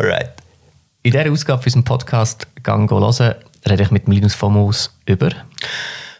[0.00, 0.30] Alright.
[1.02, 3.34] In dieser Ausgabe unserem Podcast «Gang hören»
[3.68, 5.28] rede ich mit dem Linus Famos über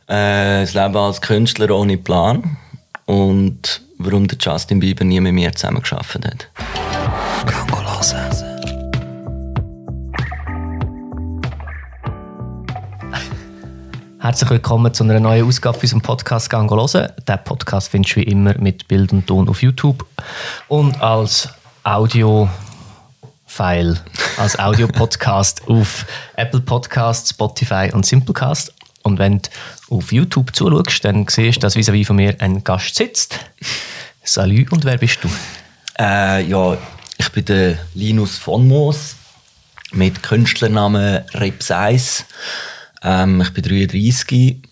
[0.06, 2.58] Äh, das Leben als Künstler ohne Plan
[3.06, 6.50] und warum der Justin Bieber nie mit mir zusammen geschafft hat.
[7.46, 8.44] Gang hören.
[14.18, 17.08] Herzlich willkommen zu einer neuen Ausgabe unserem Podcast «Gang hören».
[17.26, 20.04] Diesen Podcast findest du wie immer mit Bild und Ton auf YouTube
[20.68, 21.48] und als
[23.50, 24.00] Audio-File,
[24.38, 26.06] als Audio-Podcast auf
[26.36, 28.72] Apple Podcasts, Spotify und Simplecast.
[29.02, 32.94] Und wenn du auf YouTube zuschaust, dann siehst du, dass vis-à-vis von mir ein Gast
[32.94, 33.40] sitzt.
[34.22, 35.28] Salut und wer bist du?
[35.98, 36.78] Äh, ja,
[37.18, 39.16] ich bin der Linus von Moos
[39.92, 42.26] mit Künstlernamen Rips 1.
[43.02, 44.62] Ähm, ich bin 33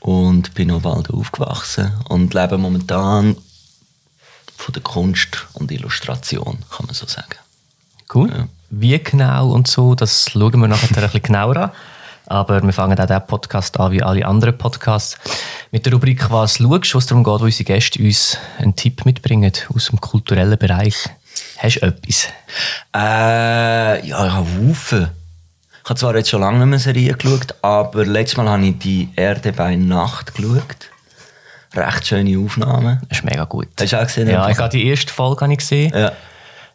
[0.00, 3.36] und bin noch bald aufgewachsen und lebe momentan
[4.56, 7.36] von der Kunst und Illustration, kann man so sagen.
[8.12, 8.48] Cool.
[8.70, 11.70] Wie genau und so, das schauen wir nachher ein bisschen genauer an.
[12.28, 15.16] Aber wir fangen auch diesen Podcast an, wie alle anderen Podcasts,
[15.70, 19.04] mit der Rubrik «Was schaust?», wo es darum geht, wo unsere Gäste uns einen Tipp
[19.04, 20.96] mitbringen aus dem kulturellen Bereich.
[21.58, 22.28] Hast du etwas?
[22.94, 25.08] Äh, ja, ich habe Haufen.
[25.84, 28.78] Ich habe zwar jetzt schon lange nicht mehr Serie geschaut, aber letztes Mal habe ich
[28.78, 30.90] die Erde bei Nacht geschaut.
[31.74, 33.02] Recht schöne Aufnahmen.
[33.08, 33.68] Das ist mega gut.
[33.78, 34.28] Hast du auch gesehen?
[34.28, 35.92] Ja, ich habe die erste Folge gesehen.
[35.94, 36.10] Ja.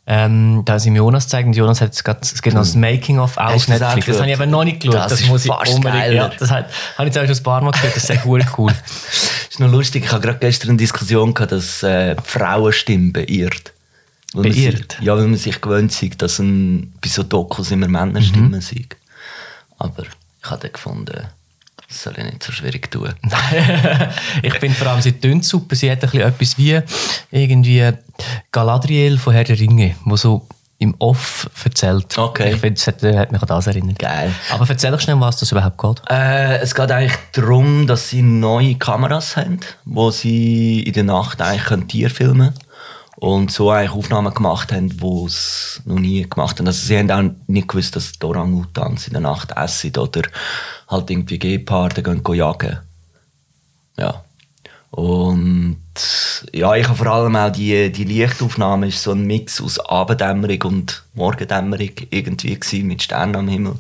[0.08, 2.76] Ähm, da sie ihm Jonas gezeigt und Jonas hat jetzt gerade, es gibt noch das
[2.76, 4.08] Making-of auf das Netflix.
[4.08, 4.96] Das habe ich aber noch nicht geschaut.
[5.12, 6.12] Das ist fast geiler.
[6.14, 6.66] Ja, das hat,
[6.98, 7.96] habe ich jetzt auch schon ein paar Mal gehört.
[7.96, 8.44] Das ist echt cool.
[8.58, 8.72] cool.
[9.50, 13.74] ist noch lustig, ich habe gerade gestern eine Diskussion gehabt, dass äh, die Frauenstimme beirrt.
[14.34, 14.94] Weil Beirrt?
[14.94, 18.62] Sich, ja, weil man sich gewöhnt ist, dass ein, bei so Dokus immer Männerstimmen Mhm.
[18.62, 18.96] sind.
[19.78, 20.04] Aber
[20.44, 21.28] ich habe gefunden,
[21.92, 23.14] das soll ich nicht so schwierig tun.
[24.42, 25.76] ich finde vor allem, sie tönt super.
[25.76, 26.80] Sie hat ein bisschen etwas wie
[27.32, 27.92] irgendwie
[28.52, 30.48] Galadriel von Herr der Ringe, wo so
[30.80, 32.18] im Off erzählt.
[32.18, 32.54] Okay.
[32.54, 34.00] Ich finde, es hat, äh, hat mich an das erinnert.
[34.00, 34.34] Geil.
[34.50, 36.02] Aber erzähl doch schnell, was das überhaupt geht.
[36.10, 41.42] Äh, es geht eigentlich darum, dass sie neue Kameras haben, wo sie in der Nacht
[41.42, 42.71] eigentlich Tiere filmen können.
[43.22, 46.66] Und so eigentlich Aufnahmen gemacht haben, die es noch nie gemacht haben.
[46.66, 50.24] Also sie haben auch nicht gewusst, dass die Orang-Utans in der Nacht essen oder
[50.88, 52.80] halt irgendwie Geparde gehen, gehen jagen.
[53.96, 54.24] Ja.
[54.90, 55.78] Und
[56.52, 60.64] ja, ich habe vor allem auch die, die Lichtaufnahme ist so ein Mix aus Abenddämmerung
[60.64, 63.76] und Morgendämmerung irgendwie gewesen, mit Sternen am Himmel.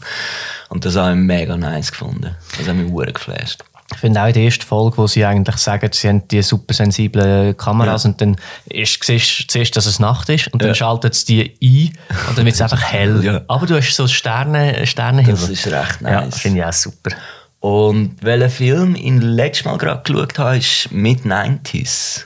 [0.69, 2.35] Und das habe ich mega nice gefunden.
[2.59, 3.63] Das hat mich hure geflasht.
[3.93, 6.73] Ich finde auch in der ersten Folge, wo sie eigentlich sagen, sie haben die super
[6.73, 8.09] sensiblen Kameras Ja.
[8.09, 8.35] und dann
[8.65, 10.75] ist, siehst zuerst, dass es Nacht ist und dann Ja.
[10.75, 11.97] schaltet es die ein
[12.29, 13.23] und dann wird es einfach hell.
[13.23, 13.41] Ja.
[13.47, 15.39] Aber du hast so Sterne, Sternenhimmel.
[15.39, 16.39] Das ist recht Ja, nice.
[16.39, 17.11] finde ich auch super.
[17.59, 22.25] Und welchen Film ich letztes Mal gerade geschaut habe, ist Mid-90s.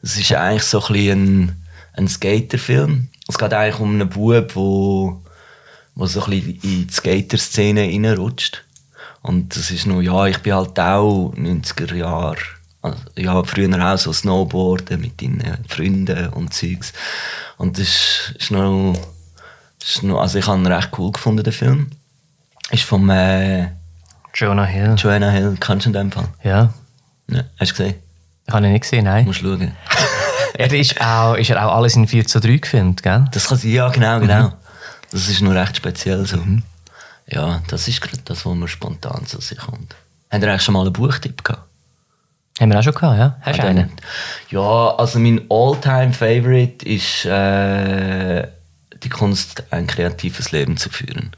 [0.00, 1.62] Das ist eigentlich so ein, bisschen ein,
[1.94, 3.08] ein Skaterfilm.
[3.28, 5.22] Es geht eigentlich um einen Bub, wo,
[5.94, 8.63] wo so ein bisschen in die Skater-Szene reinrutscht.
[9.24, 12.36] Und das ist noch, ja, ich bin halt auch 90er Jahre,
[12.82, 16.92] also, ja, früher auch so Snowboarden mit deinen Freunden und Zeugs.
[17.56, 18.94] Und das ist, ist noch,
[19.82, 21.90] ist noch, also ich habe ihn recht cool gefunden, den Film.
[22.70, 23.68] Ist vom, äh,
[24.34, 24.94] Jonah Hill.
[24.98, 26.28] Joanna Hill, kannst du in dem Fall?
[26.42, 26.74] Ja.
[27.30, 27.94] Ja, hast du gesehen?
[28.50, 29.24] Habe ich nicht gesehen, nein.
[29.24, 29.72] Musst schauen.
[30.56, 33.24] Er ist, auch, ist er auch alles in 4 zu 3 gefilmt, gell?
[33.32, 34.52] Das kann sein, ja, genau, genau.
[35.10, 36.38] Das ist noch recht speziell so.
[37.26, 39.94] Ja, das ist gerade das, was mir spontan zu sich kommt.
[40.30, 41.62] Habt ihr eigentlich schon mal einen Buchtipp gehabt?
[42.60, 43.36] Haben wir auch schon gehabt, ja?
[43.40, 43.90] Hast du einen?
[44.50, 48.46] Ja, also mein All-Time-Favorite ist äh,
[49.02, 51.34] die Kunst, ein kreatives Leben zu führen.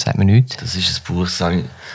[0.00, 0.56] Sagt mir nichts.
[0.56, 1.54] Das ist ein Buch, das das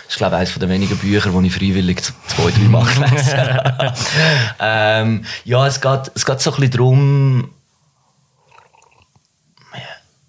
[0.09, 3.93] ist glaube ich eines der wenigen Bücher, die ich freiwillig zwei, drei Mal gelesen habe.
[4.59, 7.49] ähm, Ja, es geht, es geht so ein bisschen darum,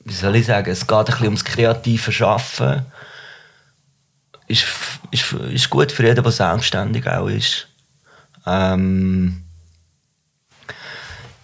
[0.04, 2.84] wie soll ich sagen, es geht ein bisschen ums kreative Schaffen.
[4.46, 4.64] Ist,
[5.10, 7.66] ist, ist gut für jeden, der selbstständig auch ist.
[8.46, 9.42] Ähm,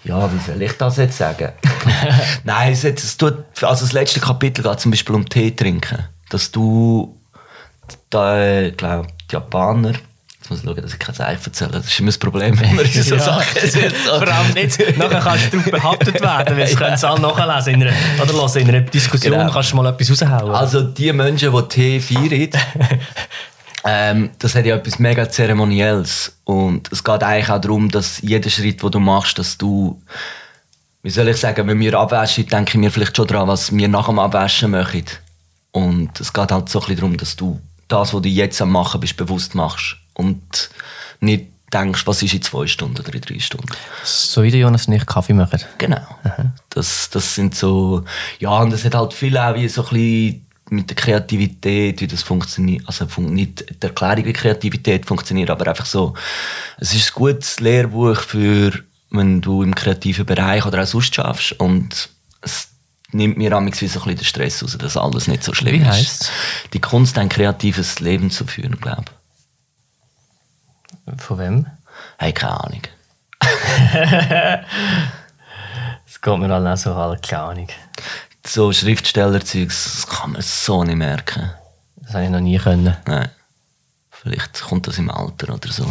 [0.04, 1.52] ja, wie soll ich das jetzt sagen?
[2.44, 6.06] Nein, es, hat- es tut, also das letzte Kapitel geht zum Beispiel um Tee trinken.
[6.28, 7.18] Dass du,
[8.10, 10.00] da, glaube, die Japaner, jetzt
[10.50, 13.02] muss schauen, dass ich kein Zeichen erzähle, das ist immer das Problem, wenn man in
[13.02, 13.20] so Ja.
[13.22, 13.96] Sachen sitzt.
[14.06, 14.98] Vor allem nicht.
[14.98, 17.74] Nachher kannst du darauf behaftet werden, weil es können es alle nachlesen.
[17.74, 17.92] In einer,
[18.22, 19.52] oder hören, in einer Diskussion Genau.
[19.52, 20.54] kannst du mal etwas raushauen.
[20.54, 22.50] Also die Menschen, die Tee feiern,
[23.84, 26.36] ähm, das hat ja etwas mega Zeremonielles.
[26.44, 30.00] Und es geht eigentlich auch darum, dass jeder Schritt, den du machst, dass du,
[31.02, 33.88] wie soll ich sagen, wenn wir abwaschen, denke ich mir vielleicht schon daran, was wir
[33.88, 35.04] nach dem Abwaschen machen.
[35.72, 37.58] Und es geht halt so ein bisschen darum, dass du
[37.88, 39.96] das, was du jetzt am machen bist, bewusst machst.
[40.20, 40.70] Und
[41.20, 43.68] nicht denkst, was ist in zwei Stunden oder in drei Stunden.
[44.04, 45.60] So wie der Jonas und ich Kaffee machen.
[45.78, 46.02] Genau.
[46.70, 48.04] Das, das sind so,
[48.38, 52.06] ja, und es hat halt viel auch wie so ein bisschen mit der Kreativität, wie
[52.06, 56.14] das funktioniert, also nicht die Erklärung, wie Kreativität funktioniert, aber einfach so,
[56.78, 58.72] es ist ein gutes Lehrbuch für,
[59.10, 62.08] wenn du im kreativen Bereich oder auch sonst schaffst und
[62.40, 62.68] es
[63.10, 65.74] nimmt mir amigs wie so ein bisschen den Stress raus, dass alles nicht so schlimm
[65.74, 65.88] Wie ist.
[65.88, 66.30] heisst's?
[66.72, 69.19] Die Kunst, ein kreatives Leben zu führen, glaube ich.
[71.18, 71.66] Von wem?
[72.18, 72.82] Hey, keine Ahnung.
[76.06, 77.68] Das geht mir alle auch so alle, keine Ahnung.
[78.46, 81.50] So Schriftstellerzeugs, das kann man so nicht merken.
[82.02, 82.96] Das habe ich noch nie können.
[83.06, 83.28] Nein.
[84.10, 85.86] Vielleicht kommt das im Alter oder so.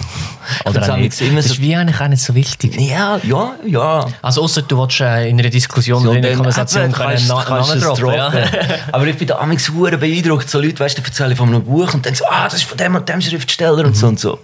[0.65, 1.29] Oder find's nicht.
[1.31, 2.79] immer Das ist wie eigentlich auch nicht so wichtig.
[2.79, 4.05] Ja, ja, ja.
[4.21, 7.09] Also außer du willst äh, in einer Diskussion So, oder in einer Konversation eben, können
[7.09, 8.13] kannst- Na- kannst Namen droppen.
[8.13, 8.31] Ja.
[8.91, 10.47] Aber ich bin da amigs beeindruckt.
[10.47, 12.77] So Leute, weißt du, erzählen von einem Buch und dann so, ah, das ist von
[12.77, 14.37] dem und dem Schriftsteller und so und so.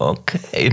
[0.00, 0.70] Okay.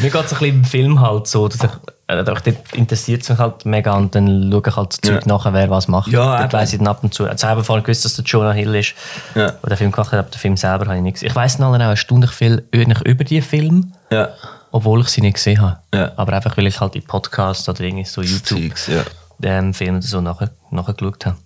[0.00, 1.70] Mir geht es ein bisschen im Film halt so, dass ich,
[2.06, 2.42] äh, dort
[2.72, 5.32] interessiert es mich halt mega und dann schaue ich halt so Zeug Ja.
[5.34, 6.10] nachher, wer was macht.
[6.10, 7.26] Ja, Dort weiss ich dann ab und zu.
[7.26, 8.94] Also ich habe vorhin gewusst, dass der Jonah Hill ist,
[9.34, 9.50] Ja.
[9.50, 11.28] der den Film gemacht hat, aber den Film selber habe ich nicht gesehen.
[11.28, 14.30] Ich weiss dann auch erstaunlich viel über die Film, ja.
[14.72, 15.78] obwohl ich sie nicht gesehen habe.
[15.94, 16.12] Ja.
[16.16, 19.02] Aber einfach, weil ich halt in Podcasts oder irgendwie so YouTube Zeugs, ja.
[19.42, 21.36] ähm, so nachher, nachher geschaut habe.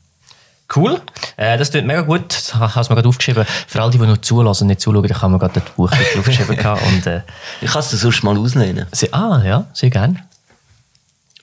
[0.74, 1.00] Cool.
[1.36, 2.32] Äh, das tut mega gut.
[2.32, 3.44] Das habe ich mir gerade aufgeschrieben.
[3.66, 5.90] Für all die, die noch zulassen und nicht zuschauen, ich habe mir gerade das Buch
[6.18, 6.56] aufgeschrieben.
[6.58, 7.20] und, äh,
[7.60, 8.86] Ich kann es sonst mal auslehnen.
[8.92, 10.24] sie, ah, ja, sehr gerne.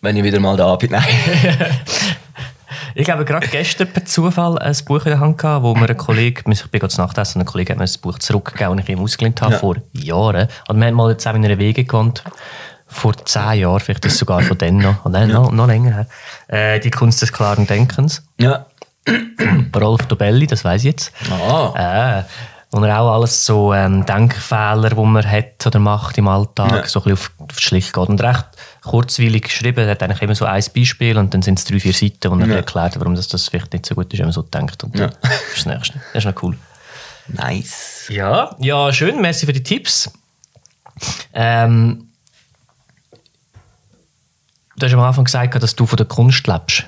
[0.01, 0.91] Wenn ich wieder mal da bin.
[0.91, 1.03] Nein.
[2.94, 5.95] Ich habe gerade gestern per Zufall ein Buch in der Hand gehabt, wo mir ein
[5.97, 8.83] Kollege, ich bin gerade zu Nacht essen, ein Kollege hat mir das Buch zurückgegeben, das
[8.85, 9.59] ich ihm ausgelehnt habe, Ja.
[9.59, 10.47] vor Jahren.
[10.67, 12.21] Und wir haben mal zusammen in einer Wege gewohnt,
[12.88, 15.91] vor zehn Jahren, vielleicht ist es sogar von dann noch, und dann noch, noch länger
[15.94, 16.07] her.
[16.75, 18.24] Äh, die Kunst des klaren Denkens.
[18.39, 18.65] Ja.
[19.75, 21.12] Rolf Dobelli, das weiß ich jetzt.
[21.31, 22.19] Ah.
[22.19, 22.24] Äh,
[22.75, 26.88] und er auch alles so ähm, Denkfehler, die man hat oder macht im Alltag, Ja.
[26.88, 28.07] so ein bisschen auf, auf Schlicht geht.
[28.07, 28.45] Und recht
[28.81, 31.94] kurzweilig geschrieben, er hat eigentlich immer so ein Beispiel und dann sind es drei, vier
[31.94, 32.56] Seiten, wo er Ja.
[32.56, 34.83] erklärt, warum das, das vielleicht nicht so gut ist, wenn man so denkt.
[34.86, 35.07] Und Ja.
[35.07, 36.01] das ist das Nächste.
[36.13, 36.57] Das ist noch cool.
[37.27, 38.06] Nice.
[38.09, 40.09] Ja, ja, schön, merci für die Tipps.
[41.33, 42.07] Ähm,
[44.77, 46.86] du hast am Anfang gesagt, dass du von der Kunst lebst.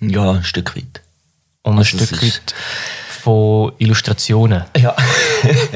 [0.00, 1.02] Ja, ein Stück weit.
[1.64, 2.54] Und ein Also es Stück weit
[3.22, 4.64] von Illustrationen.
[4.76, 4.94] Ja.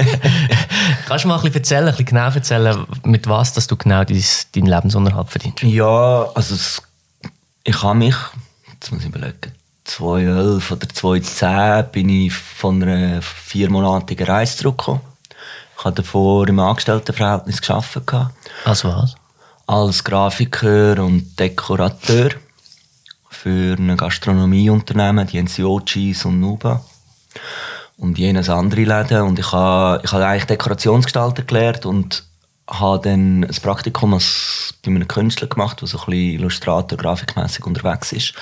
[1.06, 4.04] Kannst du mal ein bisschen erzählen, ein bisschen genau erzählen, mit was dass du genau
[4.04, 4.22] dein,
[4.54, 5.62] deinen Lebensunterhalt verdienst?
[5.62, 6.82] Ja, also es,
[7.64, 8.14] ich habe mich,
[8.72, 9.52] jetzt muss ich überlegen,
[9.84, 15.00] 2011 oder 2010 bin ich von einer viermonatigen Reise zurückgekommen.
[15.78, 18.30] Ich habe davor im Angestelltenverhältnis gearbeitet,
[18.66, 19.14] Also was?
[19.66, 22.30] als Grafiker und Dekorateur
[23.42, 26.82] für ein Gastronomieunternehmen, die NCOGs und Nuba
[27.96, 29.22] und jenes andere Läden.
[29.22, 32.24] Und ich habe, ich habe eigentlich Dekorationsgestalter gelernt und
[32.68, 37.64] habe dann ein Praktikum als, bei einem Künstler gemacht, der so ein bisschen Illustrator, grafikmässig
[37.64, 38.34] unterwegs ist.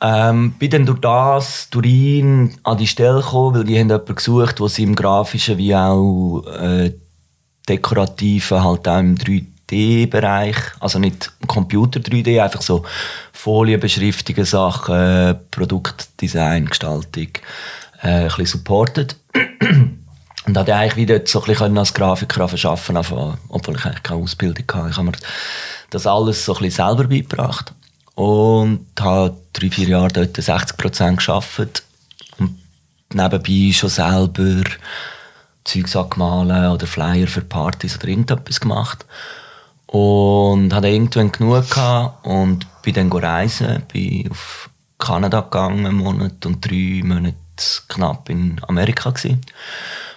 [0.00, 4.14] Ähm, bin dann durch das, durch ihn an die Stelle gekommen, weil die haben jemanden
[4.14, 6.92] gesucht, der sie im Grafischen wie auch äh,
[7.68, 9.16] Dekorativen halt auch im
[9.70, 12.84] 3D-Bereich, also nicht Computer 3D, einfach so
[13.32, 17.28] Folienbeschriftungen, Sachen, Produktdesign, Gestaltung,
[18.02, 19.16] äh, ein bisschen supportet.
[20.46, 24.22] Und hatte eigentlich wieder so ein bisschen als Grafiker arbeiten anfangen, obwohl ich eigentlich keine
[24.22, 24.90] Ausbildung hatte.
[24.90, 25.12] Ich habe mir
[25.88, 27.72] das alles so ein bisschen selber beigebracht.
[28.14, 31.82] Und habe drei, vier Jahre dort 60 Prozent gearbeitet.
[32.38, 32.58] Und
[33.12, 34.64] nebenbei schon selber
[35.64, 39.06] Zeugs angemalt oder Flyer für Partys oder irgendetwas gemacht.
[39.94, 46.44] Und hatte irgendwann genug gehabt und bin dann reisen, bin auf Kanada gegangen, einen Monat
[46.46, 47.36] und drei Monate
[47.86, 49.40] knapp in Amerika gewesen.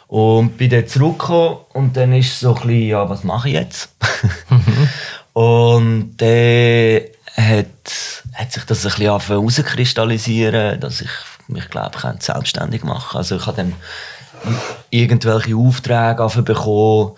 [0.08, 3.90] Und bin dann zurückgekommen und dann ist so ein bisschen, ja, was mache ich jetzt?
[5.34, 7.02] und dann
[7.36, 11.12] hat, hat sich das ein bisschen herauskristallisieren, dass ich
[11.50, 13.18] mich, glaube ich, selbstständig machen kann.
[13.20, 13.74] Also ich habe dann
[14.90, 17.12] irgendwelche Aufträge bekommen.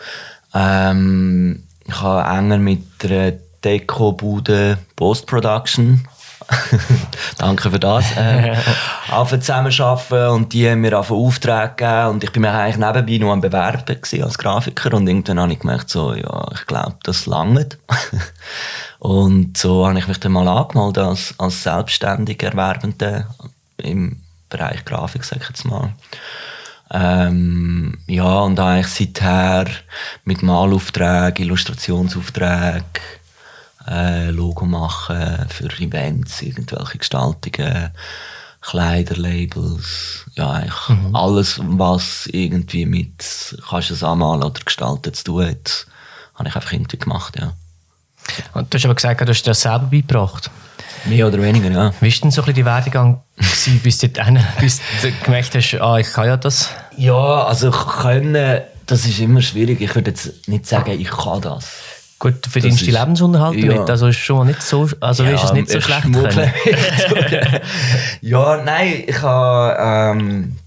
[0.54, 6.08] Ähm, ich habe enger mit der Deko-Bude Post-Production
[7.38, 8.16] Danke für das.
[8.16, 8.56] Äh,
[9.12, 13.18] angefangen zusammenarbeiten und die haben mir angefangen Aufträge gegeben und ich bin mir eigentlich nebenbei
[13.18, 17.26] nur am Bewerben als Grafiker und irgendwann habe ich gemerkt, so, ja, ich glaube, das
[17.26, 17.78] langt.
[19.00, 23.28] und so habe ich mich dann mal angemeldet als, als selbstständiger Erwerbender
[23.78, 25.94] im Bereich Grafik, sag ich jetzt mal.
[26.92, 29.68] Ähm, ja, und eigentlich seither
[30.24, 32.84] mit Malaufträgen, Illustrationsaufträgen,
[33.88, 37.92] äh, Logo machen für Events, irgendwelche Gestaltungen,
[38.62, 45.48] Kleiderlabels, ja, eigentlich alles, was irgendwie mit kannst du es anmalen oder gestalten zu tun
[45.48, 45.88] hat,
[46.36, 47.54] habe ich einfach irgendwie gemacht, ja.
[48.54, 50.52] Und du hast aber gesagt, du hast dir das selber beigebracht.
[51.06, 51.94] Mehr oder weniger, ja.
[52.02, 55.56] Wie war denn so ein bisschen die Werdegang, gewesen, bis, du dorthin- bis du gemerkt
[55.56, 56.70] hast, ah, ich kann ja das?
[56.98, 59.82] Ja, also können, das ist immer schwierig.
[59.82, 61.66] Ich würde jetzt nicht sagen, ich kann das.
[62.20, 63.72] Gut, du verdienst ist- Lebensunterhalt ja.
[63.74, 66.06] damit, also ist schon nicht so, also ist es nicht so schlecht
[68.22, 70.58] ja, nein, ich habe ähm,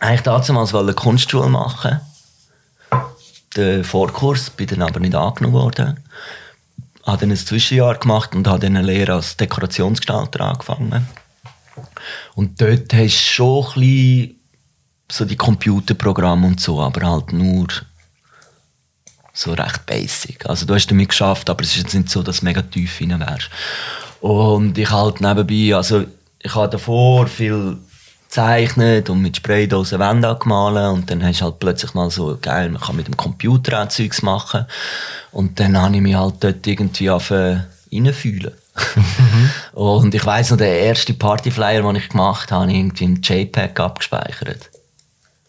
[0.00, 2.00] eigentlich damals eine Kunstschule machen.
[3.56, 6.00] Den Vorkurs, bin dann aber nicht angenommen worden.
[7.08, 11.08] Habe dann ein Zwischenjahr gemacht und habe dann eine Lehre als Dekorationsgestalter angefangen.
[12.34, 14.36] Und dort hast du schon ein bisschen
[15.10, 17.68] so die Computerprogramme und so, aber halt nur
[19.32, 20.44] so recht basic.
[20.44, 23.00] Also du hast damit geschafft, aber es ist jetzt nicht so, dass du mega tief
[23.00, 23.48] rein wärst.
[24.20, 26.04] Und ich halt nebenbei, also
[26.38, 27.78] ich habe davor viel
[28.28, 32.68] gezeichnet und mit Spraydosen Wände angemalt und dann hast du halt plötzlich mal so, geil,
[32.68, 34.66] man kann mit dem Computer auch Zeugs machen
[35.32, 38.52] und dann habe ich mich halt dort irgendwie reinfühlen.
[39.72, 43.20] und ich weiss noch, der erste Partyflyer, den ich gemacht habe, habe ich irgendwie im
[43.20, 44.70] JPEG abgespeichert.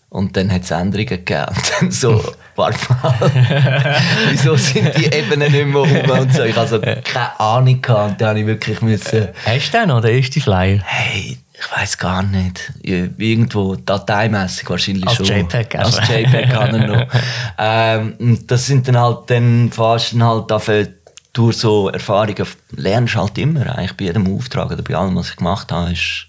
[0.10, 1.46] Und dann hat es Änderungen gegeben.
[1.50, 3.14] Und dann so, warte mal,
[4.32, 6.42] wieso sind die Ebenen nicht mehr rum und so.
[6.42, 8.12] Ich hatte also keine Ahnung gehabt.
[8.14, 10.80] Und dann habe ich wirklich müssen, Hast du den noch, den ersten Flyer?
[10.84, 12.72] hey, ich weiß gar nicht.
[12.82, 15.26] Irgendwo dateimässig wahrscheinlich Als schon.
[15.26, 16.14] JPEG, Als also.
[16.14, 17.08] JPEG kann er noch.
[17.58, 20.88] ähm, und das sind dann halt dann fast halt dafür,
[21.34, 23.76] durch so Erfahrungen lernst du halt immer.
[23.78, 26.28] Eigentlich bei jedem Auftrag oder bei allem, was ich gemacht habe, ist,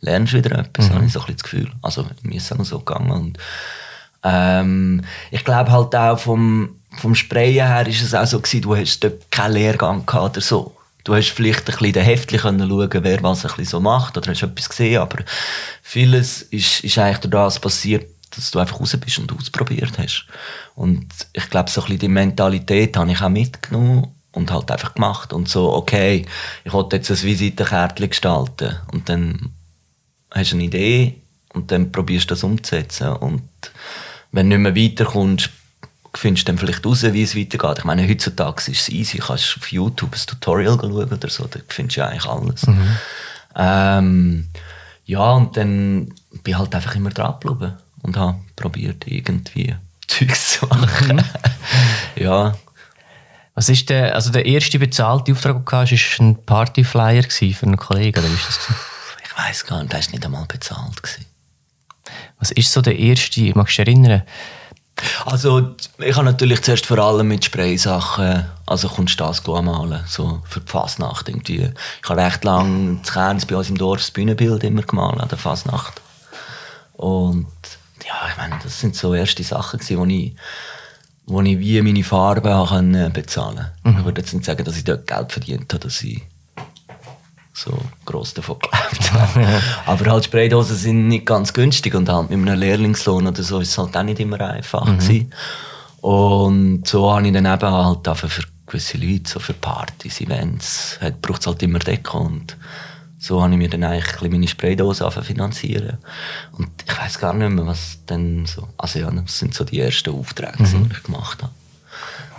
[0.00, 0.94] lernst du wieder etwas, Mhm.
[0.94, 1.70] habe ich so ein bisschen das Gefühl.
[1.82, 3.10] Also mir ist es auch so gegangen.
[3.10, 3.38] Und,
[4.24, 8.76] ähm, ich glaube halt auch vom, vom Sprayen her ist es auch so gewesen, du
[8.76, 10.74] hast dort keinen Lehrgang gehabt oder so.
[11.04, 14.30] Du hast vielleicht ein bisschen den Heftchen schauen, wer was ein bisschen so macht oder
[14.30, 15.24] hast etwas gesehen, aber
[15.82, 20.26] vieles ist, ist eigentlich durch das passiert, dass du einfach raus bist und ausprobiert hast.
[20.74, 24.94] Und ich glaube, so ein bisschen die Mentalität habe ich auch mitgenommen und halt einfach
[24.94, 26.26] gemacht und so, okay,
[26.64, 29.50] ich wollte jetzt ein Visitenkärtchen gestalten und dann
[30.30, 31.20] hast du eine Idee
[31.52, 33.08] und dann probierst du das umzusetzen.
[33.08, 33.42] Und
[34.32, 35.50] wenn du nicht mehr weiterkommst,
[36.14, 37.78] findest du dann vielleicht raus, wie es weitergeht.
[37.78, 39.18] Ich meine, heutzutage ist es easy.
[39.18, 42.66] Du kannst auf YouTube ein Tutorial schauen oder so, da findest du ja eigentlich alles.
[43.56, 44.48] Ähm,
[45.04, 46.06] ja, und dann
[46.42, 49.74] bin ich halt einfach immer dran geblieben und habe probiert, irgendwie
[50.06, 51.22] Zeugs zu machen.
[52.16, 52.54] ja,
[53.54, 57.66] Was ist der, also der erste bezahlte Auftrag, den du hast, war ein Partyflyer für
[57.66, 58.58] einen Kollegen, oder wie ist das?
[58.66, 58.80] gewesen?
[59.24, 61.02] ich weiß gar nicht, der war nicht einmal bezahlt.
[61.02, 61.26] Gewesen.
[62.38, 64.22] Was ist so der erste, magst du dich erinnern?
[65.26, 70.70] Also, ich habe natürlich zuerst vor allem mit Spraysachen, also Kunstgas malen, so für die
[70.70, 71.70] Fasnacht irgendwie.
[72.02, 75.28] Ich habe recht lange in Kerns bei uns im Dorf das Bühnenbild immer gemalt an
[75.28, 76.00] der Fasnacht.
[76.94, 77.46] Und
[78.06, 80.34] ja, ich meine, das sind so erste Sachen gewesen, wo ich,
[81.26, 84.84] wo ich wie meine Farben habe können bezahlen Ich würde jetzt nicht sagen, dass ich
[84.84, 86.22] dort Geld verdient habe, dass ich
[87.52, 89.62] so gross davon gelebt habe.
[89.86, 93.70] Aber halt Spraydosen sind nicht ganz günstig und halt mit einem Lehrlingslohn oder so ist
[93.70, 95.32] es halt auch nicht immer einfach gewesen.
[96.00, 101.40] Und so habe ich dann eben halt für gewisse Leute, so für Partys, Events, braucht
[101.40, 102.56] es halt immer Deko und
[103.18, 105.98] so habe ich mir dann eigentlich meine zu finanzieren.
[106.52, 109.78] Und ich weiß gar nicht mehr, was dann so, also ja, das sind so die
[109.78, 111.52] ersten Aufträge, gewesen, die ich gemacht habe.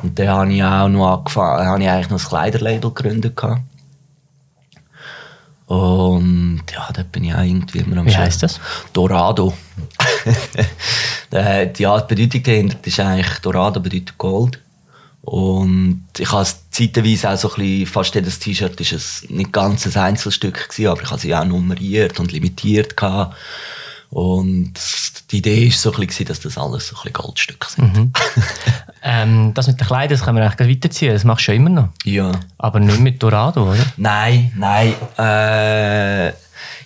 [0.01, 3.62] Und dann habe ich auch noch angefangen, habe ich eigentlich noch ein Kleiderlabel gegründet gehabt.
[5.72, 8.24] Und ja, da bin ich auch irgendwie immer am Wie Schauen.
[8.24, 8.60] heisst das?
[8.92, 9.54] Dorado.
[11.34, 14.60] Äh, ja, die Bedeutung dahinter ist eigentlich, Dorado bedeutet Gold.
[15.22, 19.54] Und ich habe es zeitweise auch so ein bisschen, fast jedes T-Shirt ist es nicht
[19.54, 23.38] ganz ein Einzelstück gewesen, aber ich habe sie auch nummeriert und limitiert gehabt.
[24.12, 24.74] Und
[25.32, 28.18] die Idee ist so ein bisschen, dass das alles so ein bisschen Goldstücke sind.
[29.03, 31.72] Ähm, das mit den Kleidern, das können wir eigentlich weiterziehen, das machst du ja immer
[31.72, 31.89] noch.
[32.03, 32.32] Ja.
[32.60, 33.84] Aber nicht mit Dorado, oder?
[33.98, 34.94] Nein, nein.
[35.18, 36.34] Äh,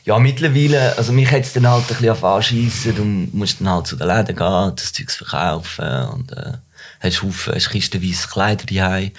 [0.06, 2.96] ja, mittlerweile, also mich hat es dann halt ein bisschen anschiessen.
[2.96, 6.54] Du musst dann halt zu den Läden gehen, das Zeug verkaufen und äh,
[7.02, 9.12] hast Haufen, hast kistenweise Kleider daheim.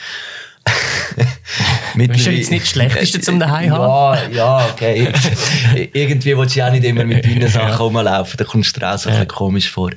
[2.16, 5.10] Ist ja jetzt nicht das Schlechteste zum daheim Ja, ja, okay.
[5.94, 8.98] Irgendwie willst du ja auch nicht immer mit deinen Sachen rumlaufen, da kommst du auch
[8.98, 9.90] so ein bisschen komisch vor.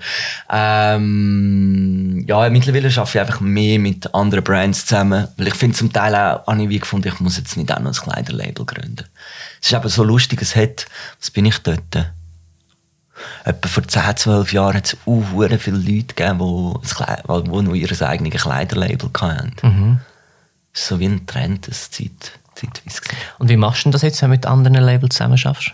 [0.50, 5.92] Ähm, ja, mittlerweile arbeite ich einfach mehr mit anderen Brands zusammen, weil ich finde zum
[5.92, 9.06] Teil auch, habe ich wie gefunden, ich muss jetzt nicht auch noch ein Kleiderlabel gründen.
[9.62, 10.86] Es ist aber so lustig, es hat,
[11.20, 11.82] was bin ich dort?
[13.44, 16.40] Etwa vor 10, 12 Jahren hat es hure viele Leute gegeben,
[16.82, 19.52] die, Kleid- die noch ihr eigenes Kleiderlabel hatten.
[19.58, 20.09] Ist
[20.74, 23.02] so wie ein Trend, das zeitweise gewesen.
[23.38, 25.72] Und wie machst du denn das jetzt, wenn du mit anderen Labels zusammen schaffst?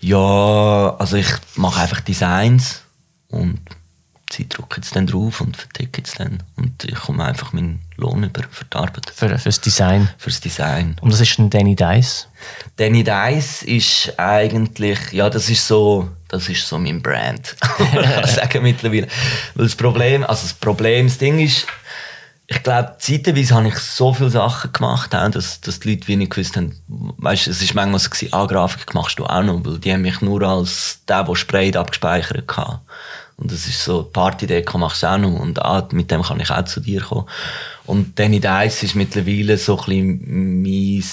[0.00, 2.82] Ja, also ich mache einfach Designs
[3.28, 3.60] und
[4.32, 6.42] sie drucken es dann drauf und verticken es dann.
[6.56, 9.12] Und ich komme einfach meinen Lohn über für die Arbeit.
[9.14, 10.10] Für, fürs Design.
[10.18, 10.96] Fürs Design.
[11.00, 12.28] Und das ist ein Danny Dice?
[12.76, 17.56] Danny Dice ist eigentlich, ja, das ist so, das ist so mein Brand.
[18.24, 19.08] ich sagen mittlerweile.
[19.54, 21.66] Weil das Problem, also das Problem, das Ding ist,
[22.48, 26.30] ich glaube, zeitweise habe ich so viele Sachen gemacht, dass, dass die Leute wie nicht
[26.30, 29.78] gewusst haben, weißt, es ist manchmal so gewesen, ah, Grafik machst du auch noch, weil
[29.78, 32.80] die haben mich nur als der, der sprayt, abgespeichert hatte.
[33.36, 36.50] Und das ist so, Partydeko machst du auch noch und ah, mit dem kann ich
[36.50, 37.26] auch zu dir kommen.
[37.84, 41.04] Und Danny Dice ist mittlerweile so ein bisschen mein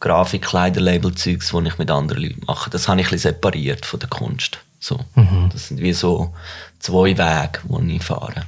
[0.00, 2.70] Grafik-Kleiderlabel-Zeugs, das ich mit anderen Leuten mache.
[2.70, 4.58] Das habe ich ein bisschen separiert von der Kunst.
[4.78, 5.00] So.
[5.16, 5.50] Mhm.
[5.52, 6.32] Das sind wie so
[6.78, 8.44] zwei Wege, die ich fahre.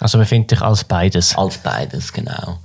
[0.00, 1.36] Also man findet dich als beides?
[1.36, 2.58] Als beides, genau.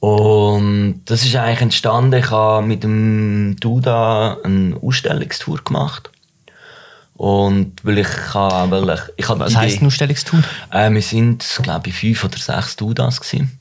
[0.00, 6.10] Und das ist eigentlich entstanden, ich habe mit dem Duda eine Ausstellungstour gemacht.
[7.14, 10.42] Und weil ich weil ich, ich habe Was heisst eine Ausstellungstour?
[10.70, 13.58] Äh, wir sind, glaube ich, fünf oder sechs Dudas gewesen.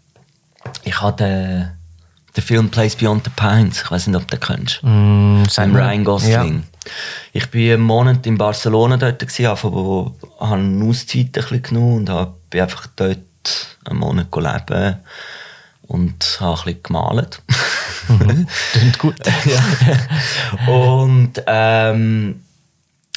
[0.83, 1.71] Ich hatte
[2.35, 3.81] den Film Place Beyond the Pines.
[3.81, 4.83] Ich weiß nicht, ob du den kennst.
[4.83, 6.63] Mm, Ryan Gosling.
[6.71, 6.74] Ja.
[7.33, 12.09] Ich war einen Monat in Barcelona dort, gewesen, habe eine Auszeit ein bisschen genommen und
[12.09, 13.19] habe einfach dort
[13.85, 14.97] einen Monat leben
[15.87, 17.41] und habe ein bisschen gemalt.
[18.07, 18.47] Mhm.
[18.71, 19.15] Klingt gut.
[19.45, 20.71] ja.
[20.71, 22.41] Und ähm,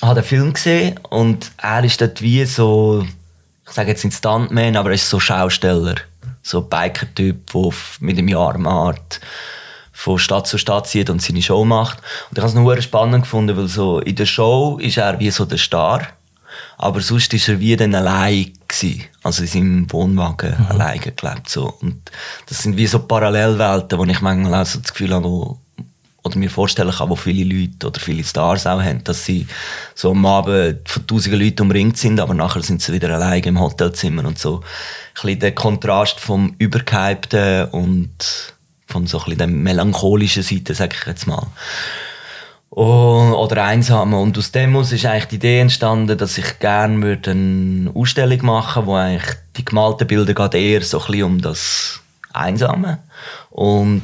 [0.02, 3.06] habe den Film gesehen und er ist dort wie so,
[3.66, 5.96] ich sage jetzt ein Stuntman, aber er ist so Schausteller.
[6.42, 9.20] So ein Biker-Typ, der mit einem Armart
[9.98, 11.98] von Stadt zu Stadt zieht und seine Show macht.
[12.30, 15.32] Und ich habe es noch spannend gefunden, weil so in der Show ist er wie
[15.32, 16.06] so der Star,
[16.76, 19.02] aber sonst war er wie dann allein gewesen.
[19.24, 20.66] Also in seinem Wohnwagen mhm.
[20.68, 21.48] allein gelebt.
[21.48, 21.74] So.
[21.80, 22.12] Und
[22.46, 25.58] das sind wie so Parallelwelten, wo ich manchmal auch so das Gefühl habe, wo,
[26.22, 29.48] oder mir vorstellen kann, wo viele Leute oder viele Stars auch haben, dass sie
[29.96, 33.58] so am Abend von tausenden Leuten umringt sind, aber nachher sind sie wieder alleine im
[33.58, 34.58] Hotelzimmer und so.
[34.58, 34.62] Ein
[35.14, 38.54] bisschen der Kontrast vom Übergehypten und
[38.88, 41.46] von so ein der melancholischen Seite, sag ich jetzt mal.
[42.70, 44.14] Und, oder einsam.
[44.14, 48.44] Und aus dem aus ist eigentlich die Idee entstanden, dass ich gerne würde eine Ausstellung
[48.44, 52.00] machen würde, wo eigentlich die gemalten Bilder geht eher so ein bisschen um das
[52.32, 52.98] Einsame.
[53.50, 54.02] Und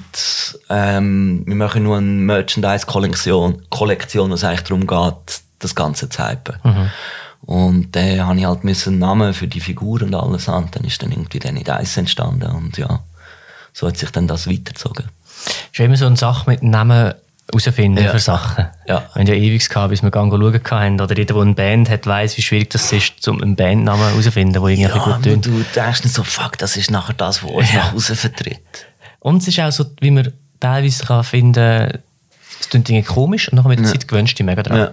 [0.71, 6.27] ähm, wir machen nur eine Merchandise-Kollektion, Kollektion, wo es eigentlich darum geht, das Ganze zu
[6.27, 6.57] hypen.
[6.65, 6.91] Mhm.
[7.47, 10.69] Und dann äh, habe ich halt einen Namen für die Figur und alles an.
[10.73, 12.51] Dann ist dann irgendwie dann in Eis entstanden.
[12.51, 13.01] Und ja,
[13.75, 15.07] so hat sich dann das weitergezogen.
[15.73, 17.13] Ist immer so eine Sache mit Namen
[17.51, 18.11] herausfinden ja.
[18.11, 18.69] für Sachen.
[18.87, 19.11] Ja.
[19.15, 21.01] Haben ja ewig gehabt, bis wir schauen können.
[21.01, 24.55] Oder jeder, der eine Band hat, weiss, wie schwierig das ist, um einen Bandnamen herauszufinden,
[24.55, 25.45] der irgendwie ja, gut tönt.
[25.45, 27.81] du denkst nicht so, fuck, das ist nachher das, was uns ja.
[27.81, 28.87] nach Hause vertritt.
[29.19, 31.99] Und es ist auch so, wie man teilweise kann finden
[32.65, 33.93] es klingt Dinge komisch und nachher mit der ja.
[33.93, 34.79] Zeit gewöhnst du dich mega dran.
[34.79, 34.93] Ja.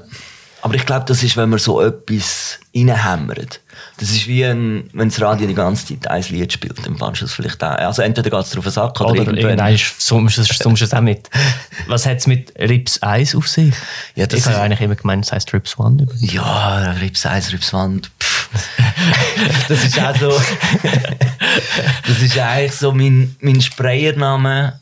[0.62, 3.62] Aber ich glaube, das ist, wenn man so etwas reinhämmert.
[3.98, 7.34] Das ist wie ein, wenn das Radio die ganze Zeit ein Lied spielt, du es
[7.34, 7.76] vielleicht auch.
[7.76, 11.30] Also entweder geht es drauf den Sack oder, oder irgendwann summst du es auch mit.
[11.88, 13.74] Was hat es mit Rips 1 auf sich?
[14.16, 16.04] Ja, das ich habe eigentlich immer gemeint, es heisst Rips 1.
[16.20, 18.12] Ja, Rips 1, Rips 1.
[19.68, 20.42] das ist auch so.
[22.08, 24.80] das ist eigentlich so mein, mein Sprayername,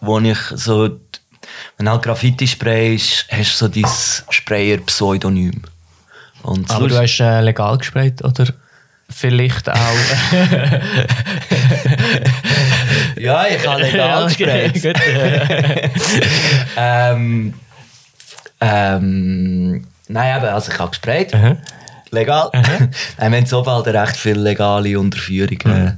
[0.00, 1.00] wo ich so.
[1.78, 3.86] Wenn halt Graffiti-Spray ist, hast du so dein
[4.30, 5.62] Sprayer-Pseudonym.
[6.42, 8.46] Und Aber du hast äh, legal gesprayt, oder?
[9.08, 9.76] Vielleicht auch.
[13.16, 14.84] ja, ich habe legal gesprayt.
[16.76, 17.54] ähm,
[18.60, 21.34] ähm, nein, aber also ich habe gesprayt.
[21.34, 21.56] -huh.
[22.10, 22.50] Legal.
[22.52, 22.88] -huh.
[23.16, 25.96] wir haben so bald recht viele legale Unterführungen, -huh.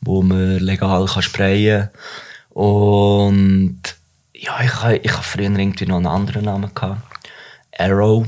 [0.00, 1.90] wo man legal kann sprayen kann.
[2.50, 3.80] Und
[4.40, 7.02] ja, ich habe ich früher irgendwie noch einen anderen Namen gehabt.
[7.78, 8.26] Arrow.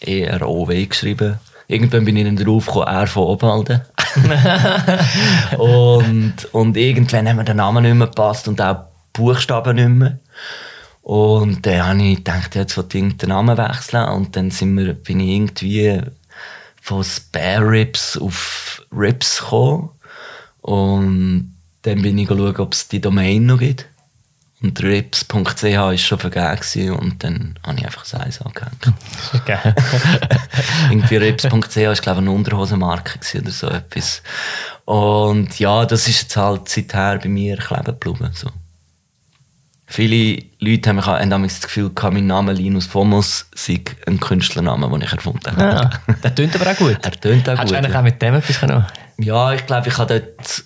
[0.00, 1.38] E-R-O-W geschrieben.
[1.66, 3.80] Irgendwann bin ich dann drauf gekommen, R von Obwalden.
[5.58, 9.88] und, und irgendwann haben mir der Name nicht mehr gepasst und auch die Buchstaben nicht
[9.88, 10.18] mehr.
[11.02, 14.08] Und dann habe ich gedacht, jetzt wollte ich den Namen wechseln.
[14.08, 16.00] Und dann sind wir, bin ich irgendwie
[16.80, 19.90] von Spare Ribs auf Ribs gekommen.
[20.62, 23.86] Und dann bin ich schauen, ob es die Domain noch gibt.
[24.60, 28.92] Und rips.ch war schon vergeben und dann habe ich einfach das Eis angehängt.
[30.90, 34.22] Irgendwie rips.ch war, glaube ich, eine Unterhosenmarke oder so etwas.
[34.84, 38.30] Und ja, das ist jetzt halt seither bei mir kleben geblieben.
[38.34, 38.48] So.
[39.86, 45.12] Viele Leute haben, haben das Gefühl, mein Name Linus Fomos sei ein Künstlername, den ich
[45.12, 45.62] erfunden habe.
[45.62, 46.98] Ja, ah, der tönt aber auch gut.
[47.02, 47.70] Er tönt auch Hast gut.
[47.70, 48.86] du eigentlich auch mit dem etwas genommen?
[49.18, 50.64] Ja, ich glaube, ich habe dort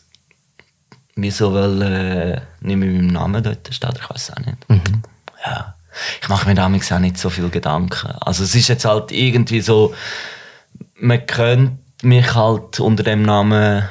[1.17, 4.69] wieso weil äh, nicht mit meinem Namen dort steht, ich weiß auch nicht.
[4.69, 5.03] Mhm.
[5.45, 5.75] Ja.
[6.23, 8.13] Ich mache mir damals auch nicht so viel Gedanken.
[8.21, 9.95] Also es ist jetzt halt irgendwie so,
[10.95, 13.85] man könnte mich halt unter dem Namen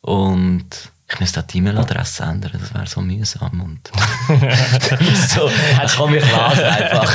[0.00, 0.66] und
[1.06, 3.60] ich müsste die E-Mail-Adresse ändern, das wäre so mühsam.
[3.60, 3.90] Und
[5.28, 5.50] so,
[5.84, 7.12] ich kann mich lassen einfach.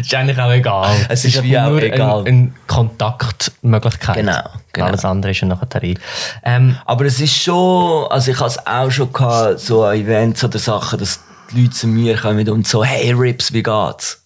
[0.00, 0.96] ist eigentlich auch egal.
[1.08, 2.20] Es ist wie auch nur egal.
[2.20, 4.16] Eine, eine Kontaktmöglichkeit.
[4.16, 4.86] Genau, genau.
[4.86, 5.98] Alles andere ist ja nachher rein.
[6.42, 10.58] Ähm, Aber es ist schon, also ich habe es auch schon gehabt, so Events oder
[10.58, 11.20] Sachen, dass
[11.52, 14.24] die Leute zu mir kommen und so, hey Rips, wie geht's?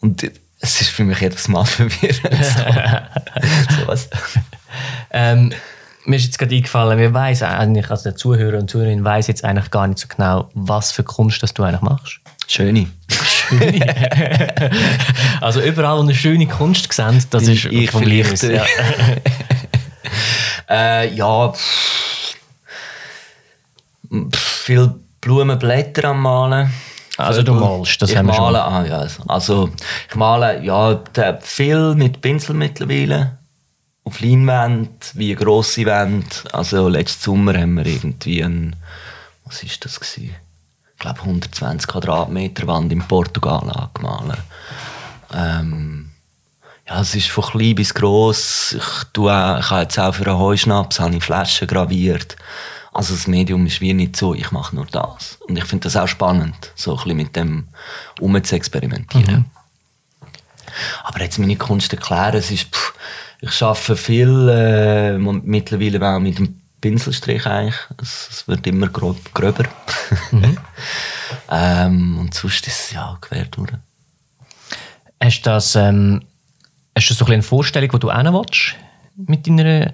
[0.00, 0.24] Und
[0.60, 2.20] es ist für mich jedes Mal verwirrend.
[3.70, 4.08] So, so was.
[5.10, 5.52] ähm,
[6.04, 9.44] mir ist jetzt gerade eingefallen, wir weiss eigentlich, also der Zuhörer und Zuhörerin weiß jetzt
[9.44, 12.20] eigentlich gar nicht so genau, was für Kunst das du eigentlich machst.
[12.46, 12.88] Schöne.
[15.40, 18.64] Also überall, wo eine schöne Kunst gesehen, das Bin ist ich von vielleicht, Linus, ja.
[20.70, 22.36] Äh, ja, pff,
[24.32, 26.72] pff, viel Blumenblätter am Malen.
[27.18, 28.44] Also du malst, das ich haben wir schon.
[28.44, 29.68] male, ah, ja, also
[30.08, 31.02] ich male ja
[31.42, 33.36] viel mit Pinsel mittlerweile
[34.04, 36.44] auf Leinwand, wie eine grosse Wand.
[36.52, 38.76] Also letzten Sommer haben wir irgendwie ein,
[39.44, 40.34] was ist das gewesen?
[40.92, 44.38] Ich glaube 120 Quadratmeter Wand in Portugal angemalt.
[45.32, 46.10] Ähm,
[46.86, 48.76] ja, es ist von klein bis gross.
[48.76, 52.36] Ich, tue auch, ich habe jetzt auch für einen Heuschnaps habe ich Flaschen graviert.
[52.92, 55.38] Also das Medium ist wie nicht so, ich mache nur das.
[55.48, 57.68] Und ich finde das auch spannend, so ein bisschen mit dem
[58.20, 59.50] um zu experimentieren.
[61.02, 62.93] Aber jetzt meine Kunst erklären, es ist, pff,
[63.50, 67.78] ich arbeite viel äh, mittlerweile auch mit dem Pinselstrich eigentlich.
[68.00, 69.64] Es, es wird immer grob, gröber.
[71.50, 73.72] ähm, und sonst ist es ja quer durch.
[75.22, 76.22] Hast du das, ähm,
[76.96, 78.74] hast du so ein bisschen eine Vorstellung, wo du hin willst?
[79.16, 79.92] Mit deiner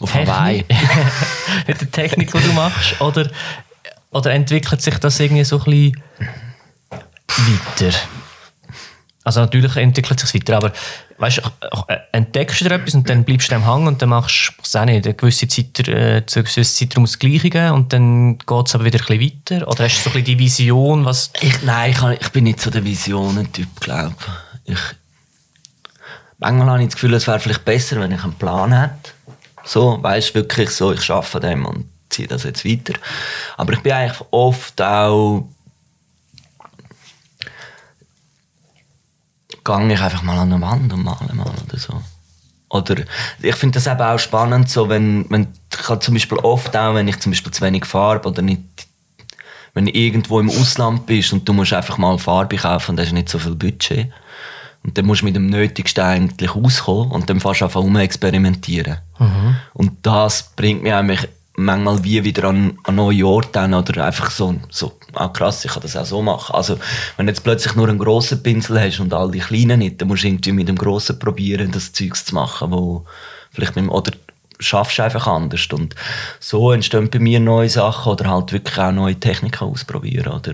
[0.00, 0.66] Auf Technik?
[1.66, 3.00] Mit der Technik, die du machst?
[3.00, 3.30] Oder,
[4.10, 6.02] oder entwickelt sich das irgendwie so ein bisschen
[7.26, 7.96] weiter?
[9.22, 10.72] Also natürlich entwickelt sich weiter, aber
[11.18, 11.42] weißt,
[12.12, 15.46] entdeckst du etwas und dann bleibst du dem hängen und dann machst du, eine gewisse
[15.46, 17.18] Zeit, äh, zu einem gewissen Zeitraum das
[17.74, 19.68] und dann geht es aber wieder ein bisschen weiter?
[19.68, 21.30] Oder hast du so ein bisschen die Vision, was...
[21.40, 24.14] Ich, nein, ich, ich bin nicht so der Visionen-Typ, glaube
[24.64, 24.78] ich.
[26.38, 29.10] Manchmal habe ich das Gefühl, es wäre vielleicht besser, wenn ich einen Plan hätte.
[29.64, 31.02] So, weißt wirklich so, ich
[31.34, 32.94] an dem und ziehe das jetzt weiter.
[33.58, 35.46] Aber ich bin eigentlich oft auch.
[39.64, 42.00] Gehe ich einfach mal an eine Wand und male mal oder so.
[42.70, 42.96] Oder
[43.42, 46.94] ich finde das eben auch spannend, so wenn, wenn ich habe zum Beispiel oft auch,
[46.94, 48.62] wenn ich zum Beispiel zu wenig Farbe oder nicht
[49.74, 53.12] wenn du irgendwo im Ausland bist und du musst einfach mal Farbe kaufen und hast
[53.12, 54.10] nicht so viel Budget.
[54.82, 57.96] Und dann musst du mit dem Nötigsten eigentlich auskommen und dann fährst du einfach um
[57.96, 58.98] experimentieren.
[59.74, 61.28] Und das bringt mich eigentlich
[61.60, 65.82] manchmal wie wieder an, an neue Orte oder einfach so, so ah krass, ich kann
[65.82, 66.54] das auch so machen.
[66.54, 66.78] Also
[67.16, 70.08] wenn du jetzt plötzlich nur einen grossen Pinsel hast und all die kleinen nicht, dann
[70.08, 73.04] musst du irgendwie mit dem grossen probieren, das Zeugs zu machen, wo
[73.52, 74.12] vielleicht mit dem, oder
[74.58, 75.66] schaffst du einfach anders.
[75.72, 75.94] Und
[76.38, 80.32] so entstehen bei mir neue Sachen oder halt wirklich auch neue Techniken ausprobieren.
[80.32, 80.52] Oder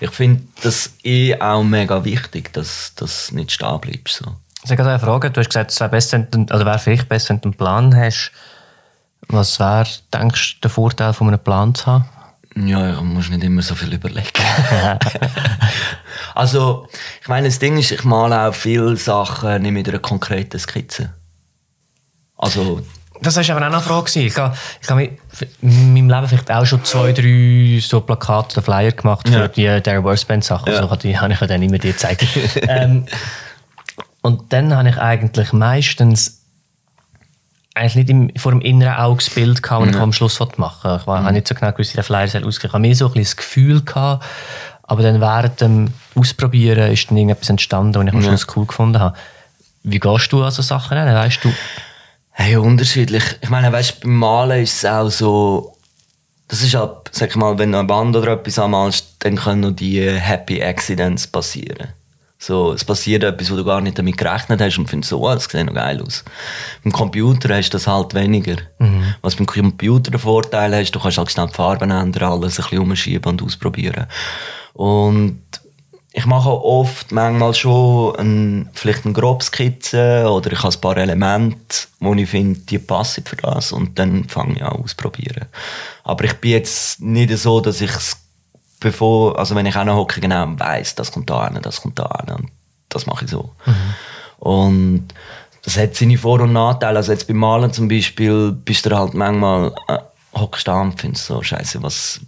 [0.00, 4.16] ich finde das eh auch mega wichtig, dass das nicht stehen bleibst.
[4.16, 4.36] So.
[4.64, 5.30] Ich habe eine Frage.
[5.30, 7.96] Du hast gesagt, es wäre besser, du- oder wäre vielleicht besser, wenn du einen Plan
[7.96, 8.32] hast.
[9.28, 12.04] Was wäre, denkst du, der Vorteil von einem Plan zu haben?
[12.56, 14.26] Ja, ja, musst nicht immer so viel überlegen.
[16.34, 16.88] also,
[17.22, 21.12] ich meine, das Ding ist, ich male auch viele Sachen nicht mit einer konkreten Skizze.
[22.36, 22.82] Also,
[23.20, 24.20] Das war aber auch noch eine Frage.
[24.20, 25.10] Ich habe, ich habe
[25.60, 29.48] in meinem Leben vielleicht auch schon zwei, drei so Plakate oder Flyer gemacht für Ja.
[29.48, 30.72] die der Worst Band Sachen.
[30.72, 30.80] Ja.
[30.86, 32.26] So die habe ich ja dann immer dir gezeigt.
[32.62, 33.06] ähm,
[34.22, 36.42] und dann habe ich eigentlich meistens
[37.78, 40.58] eigentlich nicht im, vor dem inneren Auge das Bild gehabt, das ich am Schluss machen
[40.58, 41.00] wollte.
[41.00, 42.48] Ich war, habe nicht so genau gewusst, wie der Flyer soll.
[42.48, 44.24] Ich habe mehr so ein bisschen das Gefühl gehabt,
[44.82, 49.00] aber dann während dem Ausprobieren ist dann irgendetwas entstanden, was ich am Schluss cool gefunden
[49.00, 49.16] habe.
[49.82, 51.14] Wie gehst du an so Sachen an?
[51.14, 51.52] Weißt du,
[52.30, 53.24] hey, unterschiedlich.
[53.40, 55.76] Ich meine, weißt, beim Malen ist es auch so,
[56.48, 59.60] das ist halt, sag ich mal, wenn du eine Wand oder etwas anmalst, dann können
[59.60, 61.88] noch die Happy Accidents passieren.
[62.40, 65.34] So, es passiert etwas, wo du gar nicht damit gerechnet hast und findest so, oh,
[65.34, 66.24] das sieht noch geil aus.
[66.84, 68.56] Beim Computer hast du das halt weniger.
[69.22, 72.62] Was beim Computer der Vorteil hast, du kannst halt schnell die Farben ändern, alles ein
[72.62, 74.06] bisschen umschieben und ausprobieren.
[74.74, 75.42] Und
[76.12, 80.96] ich mache oft manchmal schon ein, vielleicht eine grobe Skizze oder ich habe ein paar
[80.96, 85.46] Elemente, wo ich finde, die passen für das und dann fange ich an ausprobieren.
[86.04, 88.16] Aber ich bin jetzt nicht so, dass ich es
[88.80, 91.98] bevor, also wenn ich auch noch hocke, genau weiss, das kommt da hin, das kommt
[91.98, 92.50] da hin und
[92.88, 93.50] das mache ich so.
[94.38, 95.08] Und
[95.62, 96.98] das hat seine Vor- und Nachteile.
[96.98, 99.98] Also jetzt beim Malen zum Beispiel bist du halt manchmal, äh,
[100.34, 102.20] hockst da und findest so, scheiße, was,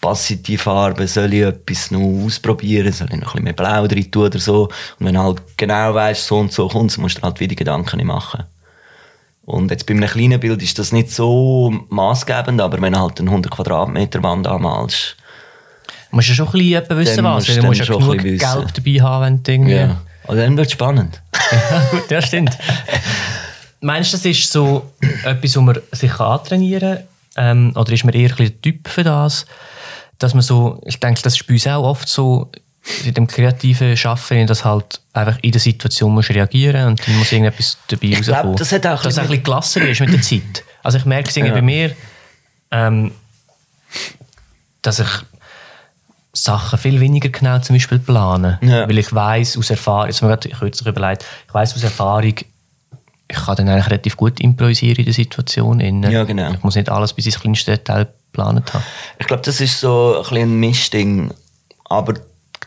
[0.00, 4.10] passe Farbe, soll ich etwas noch ausprobieren, soll ich noch ein bisschen mehr Blau drin
[4.10, 4.64] tun oder so.
[4.98, 8.04] Und wenn du halt genau weißt, so und so kommt musst du halt wieder Gedanken
[8.06, 8.44] machen.
[9.44, 13.20] Und jetzt bei einem kleinen Bild ist das nicht so maßgebend, aber wenn du halt
[13.20, 15.16] eine 100 Quadratmeter Wand anmalst,
[16.12, 17.48] musst du schon ein bisschen wissen, was.
[17.48, 19.74] Musst, du musst ja genug Geld dabei haben, wenn du irgendwie...
[19.74, 20.00] Ja.
[20.28, 21.20] Also dann wird es spannend.
[22.10, 22.56] ja, stimmt.
[23.80, 24.92] Meinst du, das ist so
[25.24, 26.98] etwas, wo man sich antrainieren
[27.34, 27.58] kann?
[27.58, 29.46] Ähm, oder ist man eher ein der Typ für das?
[30.18, 32.52] Dass man so, ich denke, das ist bei uns auch oft so,
[33.04, 37.30] in dem kreativen Schaffen, dass halt einfach in der Situation musst reagieren und dann muss
[37.30, 38.42] irgendetwas dabei ich rauskommen.
[38.42, 40.64] Glaub, das hat auch dass es ein bisschen gelassener ist mit der Zeit.
[40.82, 41.48] Also ich merke es ja.
[41.52, 41.94] bei mir,
[42.70, 43.12] ähm,
[44.82, 45.08] dass ich
[46.32, 48.58] Sachen viel weniger genau zum Beispiel plane.
[48.62, 48.88] Ja.
[48.88, 52.34] Weil ich weiß aus Erfahrung, jetzt habe ich kürzlich überlegt, ich weiß aus Erfahrung,
[53.28, 55.80] ich kann dann eigentlich relativ gut improvisieren in der Situation.
[56.02, 56.52] Ja, genau.
[56.52, 58.84] Ich muss nicht alles bis ins kleinste Detail geplant haben.
[59.18, 61.34] Ich glaube, das ist so ein, bisschen ein Mischding.
[61.88, 62.14] Aber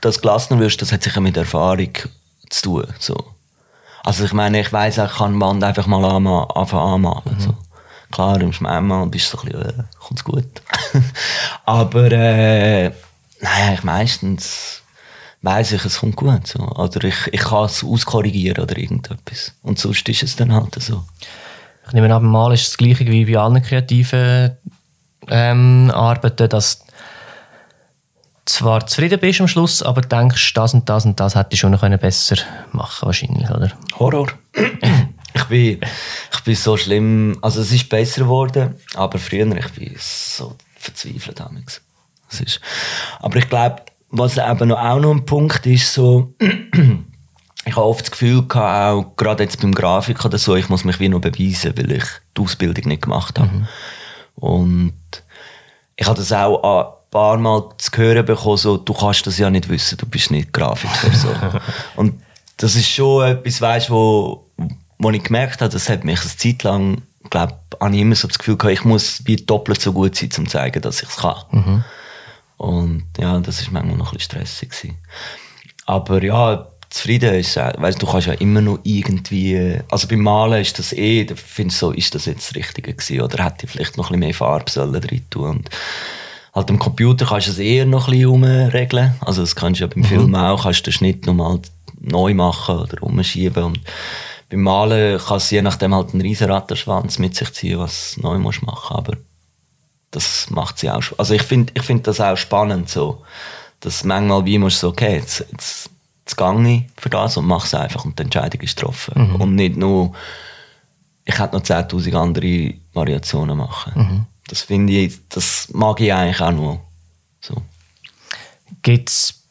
[0.02, 1.94] das gelassener wirst, das hat sicher mit Erfahrung
[2.50, 2.88] zu tun.
[3.00, 3.16] So.
[4.04, 7.36] Also ich meine, ich weiss, ich kann Band einfach mal anfangen anmalen.
[7.38, 7.40] Mhm.
[7.40, 7.56] So.
[8.12, 10.46] Klar, im Schmeinmal bist du so ein bisschen, äh, kommt's gut.
[11.66, 12.92] Aber äh,
[13.46, 14.82] nein, ich meistens
[15.46, 16.48] weiß ich, es kommt gut.
[16.48, 16.60] So.
[16.60, 19.54] Oder ich, ich kann es auskorrigieren oder irgendetwas.
[19.62, 21.04] Und sonst ist es dann halt so.
[21.88, 24.58] Ich nehme an, Mal ist es das gleiche wie bei allen kreativen
[25.30, 26.84] ähm, Arbeiten, dass
[28.46, 31.72] zwar zufrieden bist am Schluss, aber denkst, das und das und das hätte ich schon
[31.72, 32.38] noch besser
[32.72, 33.72] machen wahrscheinlich, oder?
[33.98, 34.28] Horror.
[35.34, 35.80] ich bin,
[36.34, 41.40] ich bin so schlimm, also es ist besser geworden, aber früher ich bin so verzweifelt
[41.40, 41.82] damals.
[42.40, 42.62] Das ist,
[43.20, 43.78] aber ich glaube,
[44.10, 46.34] was eben auch noch ein Punkt ist, so,
[47.66, 50.84] ich habe oft das Gefühl gehabt, auch gerade jetzt beim Grafik oder so, ich muss
[50.84, 52.06] mich wie noch beweisen, weil ich
[52.38, 53.52] die Ausbildung nicht gemacht habe.
[53.52, 53.68] Mhm.
[54.36, 54.94] Und
[55.96, 59.70] ich habe das auch paar Mal zu hören bekommen, so, du kannst das ja nicht
[59.70, 61.16] wissen, du bist nicht Grafiker.
[61.16, 61.30] So.
[61.96, 62.22] und
[62.58, 64.50] das ist schon etwas, weißt, wo,
[64.98, 67.54] wo ich gemerkt habe, das hat mich eine Zeit lang, glaube
[67.90, 70.52] ich, immer so das Gefühl gehabt, ich muss wie doppelt so gut sein, um zu
[70.52, 71.38] zeigen, dass ich es kann.
[71.52, 71.84] Mhm.
[72.58, 74.70] Und ja, das war manchmal noch ein bisschen stressig.
[74.70, 74.98] Gewesen.
[75.86, 80.80] Aber ja, zufrieden ist, weißt, du kannst ja immer noch irgendwie, also beim Malen ist
[80.80, 83.72] das eh, da findest du so, ist das jetzt das Richtige gewesen oder hätte ich
[83.72, 85.70] vielleicht noch ein bisschen mehr Farbe sollen drin tun und
[86.56, 89.14] Halt am Computer kannst du es eher noch ein bisschen umregeln.
[89.20, 90.08] Also das kannst du ja beim mhm.
[90.08, 91.60] Film auch, kannst du den Schnitt nochmal
[92.00, 93.62] neu machen oder umschieben.
[93.62, 93.82] Und
[94.50, 98.22] beim Malen kann es je nachdem halt einen riesen Ratterschwanz mit sich ziehen, was du
[98.22, 98.96] neu musst machen.
[98.96, 99.18] Aber
[100.16, 101.04] das macht sie auch.
[101.18, 103.24] Also ich finde ich find das auch spannend so.
[103.82, 105.90] Dass manchmal wie du so, okay, jetzt, jetzt,
[106.22, 109.34] jetzt gehe ich für das und mache es einfach und die Entscheidung ist getroffen.
[109.34, 109.36] Mhm.
[109.36, 110.14] Und nicht nur,
[111.26, 113.92] ich hätte noch 10'000 andere Variationen machen.
[113.96, 114.26] Mhm.
[114.48, 116.80] Das finde ich, das mag ich eigentlich auch nur.
[117.42, 117.62] So.
[118.82, 119.44] Gibt es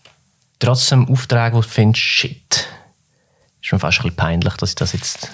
[0.59, 2.68] trotzdem Aufträge, wo du findest, shit,
[3.62, 5.29] ist mir fast ein bisschen peinlich, dass ich das jetzt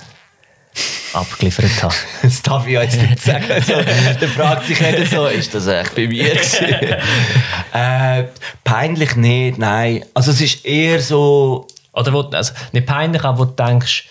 [1.13, 1.95] abgeliefert habe.
[2.23, 3.45] Das darf ich ja jetzt nicht sagen.
[3.51, 3.75] Also,
[4.21, 6.33] da fragt sich jeder so, ist das echt bei mir
[7.73, 8.25] äh,
[8.65, 10.05] peinlich nicht, nein.
[10.15, 11.67] Also es ist eher so...
[11.93, 14.09] Oder wo, also nicht peinlich, aber wo du denkst,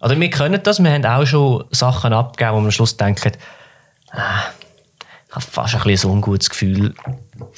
[0.00, 3.32] oder wir können das, wir haben auch schon Sachen abgegeben, wo wir am Schluss denken,
[4.12, 4.44] ah,
[5.28, 6.94] ich habe fast ein, bisschen ein ungutes Gefühl,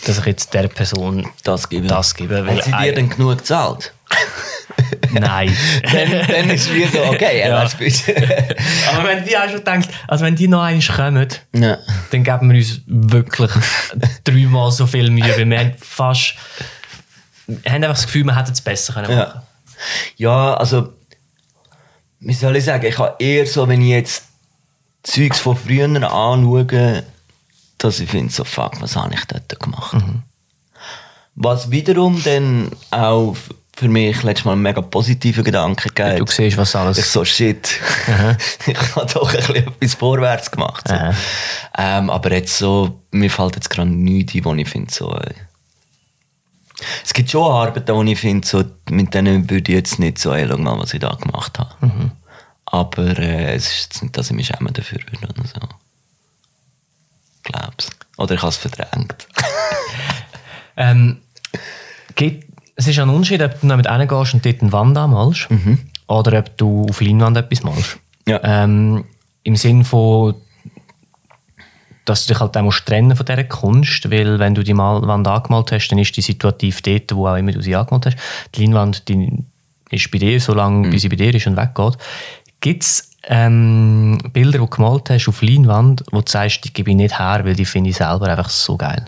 [0.04, 1.86] dass ich jetzt der Person das gebe.
[1.86, 3.92] Das gebe weil sie dir denn genug gezahlt?
[5.12, 5.56] Nein.
[5.82, 7.48] dann, dann ist es wieder so, okay, ja.
[7.48, 8.14] lass bitte.
[8.92, 11.78] Aber wenn die auch schon denkt, also wenn die noch eins kommen, ja.
[12.10, 13.50] dann geben wir uns wirklich
[14.24, 16.34] dreimal so viel Mühe, weil wir haben fast,
[17.46, 19.42] wir haben einfach das Gefühl, wir hätten es besser können machen
[20.16, 20.50] ja.
[20.52, 20.92] ja, also
[22.20, 24.24] wie soll ich sagen, ich habe eher so, wenn ich jetzt
[25.02, 27.02] Zeugs von früher anschaue,
[27.78, 29.94] dass ich finde, so fuck, was habe ich dort gemacht?
[29.94, 30.22] Mhm.
[31.34, 33.36] Was wiederum dann auch
[33.82, 36.24] für mich letztes Mal einen mega positiven Gedanken gegeben.
[36.24, 36.98] Du siehst, was alles...
[36.98, 37.80] Ich so, shit,
[38.66, 40.86] ich habe doch ein bisschen etwas vorwärts gemacht.
[40.86, 40.94] So.
[41.76, 45.12] Ähm, aber jetzt so, mir fällt jetzt gerade nichts ein, wo ich finde, so...
[45.12, 45.34] Ey.
[47.04, 50.32] Es gibt schon Arbeiten, wo ich finde, so, mit denen würde ich jetzt nicht so,
[50.32, 51.74] ey, mal, was ich da gemacht habe.
[51.80, 52.12] Mhm.
[52.66, 55.60] Aber äh, es ist jetzt nicht, dass ich mich schäme dafür würde oder so.
[57.42, 57.90] Glaub's.
[58.16, 59.26] Oder ich habe es verdrängt.
[60.76, 61.20] ähm,
[62.14, 62.44] geht,
[62.82, 65.78] es ist ein Unterschied, ob du damit reingehst und dort eine Wand anmalst mhm.
[66.08, 67.98] oder ob du auf Leinwand etwas malst.
[68.26, 68.40] Ja.
[68.42, 69.04] Ähm,
[69.44, 70.34] Im Sinne von,
[72.04, 75.26] dass du dich halt auch musst trennen von dieser Kunst, weil wenn du die Wand
[75.26, 78.16] angemalt hast, dann ist die situativ dort, wo auch immer du sie angemalt hast.
[78.54, 79.44] Die Leinwand die
[79.90, 80.90] ist bei dir, solange mhm.
[80.90, 81.96] bis sie bei dir ist und weggeht.
[82.60, 86.90] Gibt es ähm, Bilder, die du gemalt hast auf Leinwand, wo du sagst, die gebe
[86.90, 89.04] ich nicht her, weil die finde ich selber einfach so geil?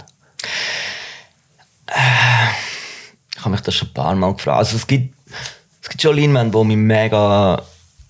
[1.88, 2.63] Ich
[3.44, 4.58] habe mich das schon ein paar Mal gefragt.
[4.58, 5.14] Also es gibt,
[5.82, 7.62] es gibt schon Leinwände, die, mich mega,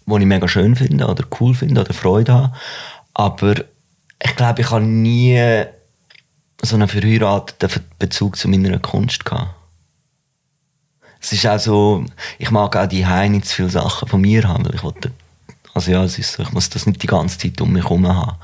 [0.07, 2.57] die ich mega schön finde oder cool finde oder Freude habe.
[3.14, 3.55] Aber
[4.23, 5.64] ich glaube, ich habe nie
[6.62, 9.55] so einen verheirateten Bezug zu meiner Kunst gehabt.
[11.20, 12.05] Es ist auch so,
[12.38, 15.11] ich mag auch die nicht zu viele Sachen von mir haben, weil ich wollte,
[15.73, 18.07] also ja, es ist so, ich muss das nicht die ganze Zeit um mich herum
[18.07, 18.37] haben.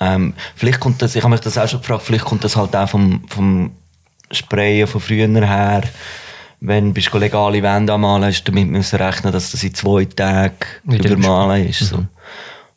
[0.00, 2.74] Ähm, vielleicht kommt das, ich habe mich das auch schon gefragt, vielleicht kommt das halt
[2.74, 3.70] auch vom, vom
[4.34, 5.82] Sprayen von früher her.
[6.60, 10.56] Wenn du legale Wände anmalen hast du damit müssen rechnen, dass das in zwei Tagen
[10.84, 11.82] übermalen ist.
[11.82, 11.86] Mhm.
[11.86, 12.06] So.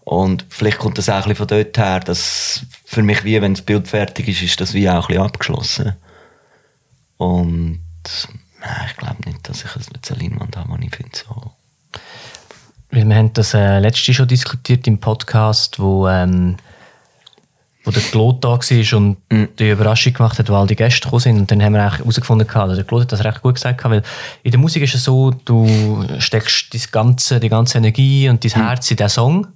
[0.01, 3.53] Und vielleicht kommt das auch ein bisschen von dort her, dass für mich wie, wenn
[3.53, 5.93] das Bild fertig ist, ist das wie auch ein bisschen abgeschlossen.
[7.17, 7.79] Und
[8.61, 11.51] nein, ich glaube nicht, dass ich es mit einer Leinwand habe, ich finde so...
[12.89, 16.55] Weil wir haben das äh, letzte schon diskutiert im Podcast, wo, ähm,
[17.87, 19.17] wo der Claude da war und
[19.59, 21.37] die Überraschung gemacht hat, weil all die Gäste gekommen sind.
[21.39, 24.03] Und dann haben wir eigentlich herausgefunden, oder der Claude hat das recht gut gesagt, weil
[24.43, 28.51] in der Musik ist es so, du steckst das ganze, die ganze Energie und dein
[28.61, 29.47] Herz in den Song.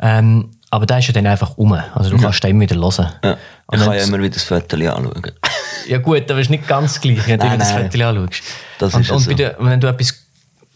[0.00, 1.72] Ähm, aber der ist ja dann einfach um.
[1.72, 3.08] Also du kannst den immer wieder hören.
[3.24, 3.36] Ja.
[3.72, 5.32] Ich kann ja es- immer wieder das Foto anschauen.
[5.88, 7.90] Ja gut, aber ist nicht ganz gleich, wenn du Nein, das nein.
[7.90, 8.42] Foto anschaust.
[8.78, 9.30] Das und, ist ja und so.
[9.30, 10.14] bei der, wenn du etwas,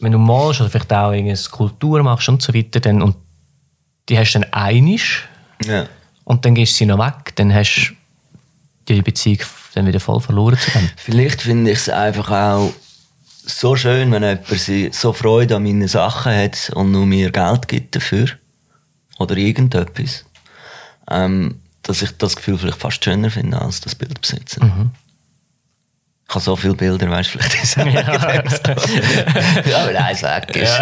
[0.01, 3.17] wenn du malst oder vielleicht auch irgendeine Skulptur machst und so weiter, dann, und
[4.09, 5.29] die hast du dann einisch
[5.65, 5.87] Ja.
[6.25, 7.93] Und dann gehst du sie noch weg, dann hast
[8.87, 9.41] du die Beziehung
[9.75, 10.89] dann wieder voll verloren zu dem.
[10.97, 12.73] Vielleicht finde ich es einfach auch
[13.47, 17.97] so schön, wenn jemand so Freude an meinen Sachen hat und nur mir Geld gibt
[17.97, 18.29] dafür.
[19.19, 20.25] Oder irgendetwas.
[21.11, 24.91] Ähm, dass ich das Gefühl vielleicht fast schöner finde, als das Bild besitzen.
[26.27, 27.85] Ich habe so viele Bilder, weißt du, vielleicht ist es ja,
[29.87, 30.81] wenn eins weg ist.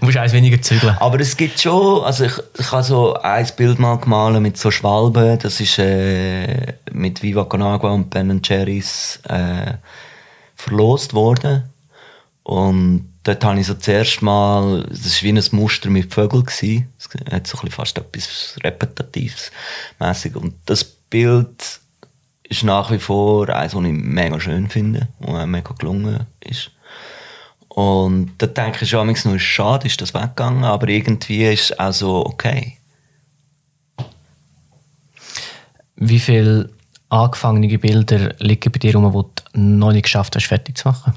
[0.00, 0.96] Du musst eins weniger zügeln.
[0.98, 4.70] Aber es gibt schon, also ich, ich habe so ein Bild mal gemalt mit so
[4.70, 9.74] Schwalben, das ist äh, mit Viva Con Agua und Ben Jerry's äh,
[10.56, 11.64] verlost worden.
[12.42, 16.44] Und dort habe ich so zuerst mal, das war wie ein Muster mit Vögeln.
[16.44, 16.88] gewesen.
[16.98, 19.52] Es hat so ein bisschen fast etwas Repetitives
[20.00, 20.36] mäßig.
[20.36, 21.81] Und das Bild
[22.52, 26.70] ist nach wie vor eines, das ich mega schön finde und auch mega gelungen ist.
[27.68, 31.78] Und da denke ich schon, manchmal nur, schade ist das weggegangen, aber irgendwie ist es
[31.78, 32.76] auch so okay.
[35.96, 36.70] Wie viele
[37.08, 41.14] angefangene Bilder liegen bei dir rum, die du noch nicht geschafft hast, fertig zu machen?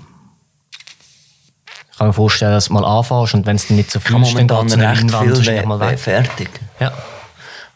[1.91, 4.26] Ich kann mir vorstellen, dass du mal anfängst und wenn es dann nicht so habe
[4.26, 6.00] fühlst, dann geht es recht Leinwand viel schnell mal we- we- weg.
[6.00, 6.50] fertig.
[6.80, 6.93] Ja.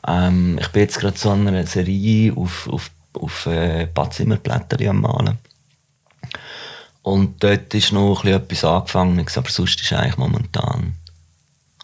[0.07, 5.01] Ähm, ich bin jetzt gerade so an einer Serie auf, auf, auf äh, Badzimmerblätter am
[5.01, 5.37] Malen.
[7.01, 10.95] Und dort ist noch ein etwas angefangen, aber sonst ist eigentlich momentan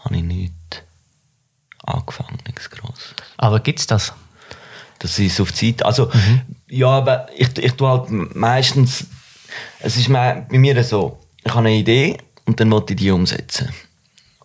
[0.01, 0.81] habe ich nichts
[1.83, 3.15] angefangen, nichts gross.
[3.37, 4.13] Aber gibt es das?
[4.99, 5.83] Das ist auf Zeit.
[5.83, 6.11] Also,
[6.67, 9.05] ja, aber ich, ich tue halt meistens,
[9.79, 13.69] es ist bei mir so, ich habe eine Idee und dann möchte ich die umsetzen.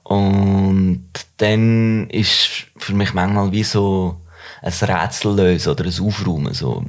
[0.03, 4.21] Und dann ist für mich manchmal wie so
[4.63, 6.55] ein Rätsel lösen oder ein Aufräumen.
[6.55, 6.85] So.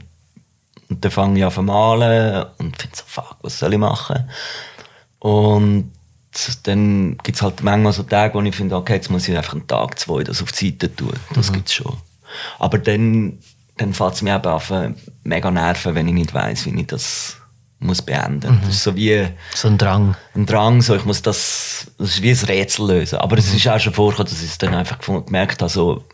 [0.90, 4.30] Und dann fange ich an zu malen und finde so, fuck, was soll ich machen?
[5.20, 5.92] Und
[6.64, 9.54] dann gibt es halt manchmal so Tage, wo ich finde, okay, jetzt muss ich einfach
[9.54, 11.14] einen Tag, zwei das auf die Seite tun.
[11.34, 11.98] Das gibt's schon.
[12.60, 13.40] Aber dann,
[13.78, 16.88] dann fällt es mir eben auf äh, mega nerven, wenn ich nicht weiß, wie ich
[16.88, 17.38] das
[17.80, 18.60] muss beenden.
[18.64, 20.16] Das ist so wie So ein Drang.
[20.36, 23.20] ein Drang, so ich muss das, das ist wie ein Rätsel lösen.
[23.20, 26.06] Aber es ist auch schon vorgekommen, dass ich es dann einfach gemerkt habe, so,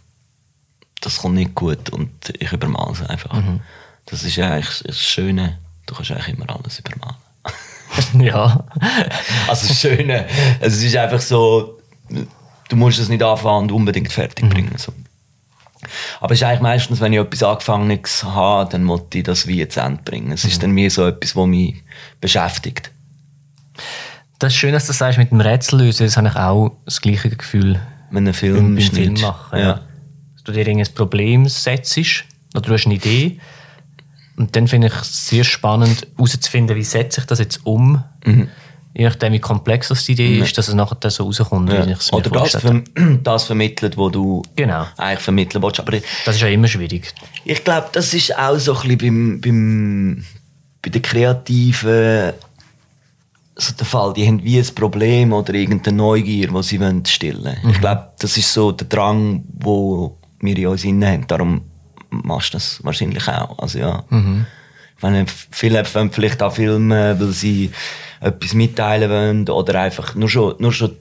[1.08, 3.42] das kommt nicht gut und ich übermale es einfach.
[4.06, 7.16] Das ist ja eigentlich das Schöne, du kannst eigentlich immer alles übermalen.
[8.26, 8.66] ja.
[9.48, 10.26] Also das Schöne,
[10.60, 14.74] es ist einfach so, du musst es nicht anfangen und unbedingt fertig bringen.
[14.78, 14.94] So.
[16.20, 19.68] Aber es ist eigentlich meistens, wenn ich etwas Angefangenes habe, dann muss ich das wie
[19.68, 20.32] zu Ende bringen.
[20.32, 21.84] Es ist dann mir so etwas, was mich
[22.20, 22.92] beschäftigt.
[24.40, 26.06] Das ist schön, dass du das sagst mit dem Rätsel lösen.
[26.06, 27.80] Das habe ich auch das gleiche Gefühl
[28.12, 29.58] Wenn ein beim, Film Film machen.
[29.58, 29.68] Ja.
[29.68, 29.87] Ja.
[30.48, 31.98] Du dir irgendein Problem setzt
[32.56, 33.38] oder du hast eine Idee.
[34.38, 38.02] Und dann finde ich es sehr spannend, herauszufinden, wie setze ich das jetzt um.
[38.26, 38.48] Mhm.
[38.94, 41.86] Je nachdem, wie komplex das die Idee ist, dass es nachher dann so rauskommt, Ja.
[41.86, 42.84] wie ich es mir Oder das, verm
[43.24, 44.88] das vermittelt, was du Genau.
[44.96, 45.80] eigentlich vermitteln willst.
[45.82, 45.92] Aber
[46.26, 47.14] Das ist ja immer schwierig.
[47.44, 50.26] ich glaube, das ist auch so ein bisschen beim, beim,
[50.82, 52.34] bei den Kreativen
[53.56, 54.14] so der Fall.
[54.14, 57.70] Die haben wie ein Problem oder irgendeine Neugier, die sie wollen stillen Mhm.
[57.72, 61.28] Ich glaube, das ist so der Drang, wo wir in uns haben.
[61.28, 61.62] Darum
[62.10, 63.58] machst du das wahrscheinlich auch.
[63.60, 64.04] Also ja.
[64.10, 64.46] Mhm.
[65.02, 67.72] Meine, viele wollen vielleicht auch filmen, weil sie
[68.20, 70.92] etwas mitteilen wollen oder einfach nur schon, nur schon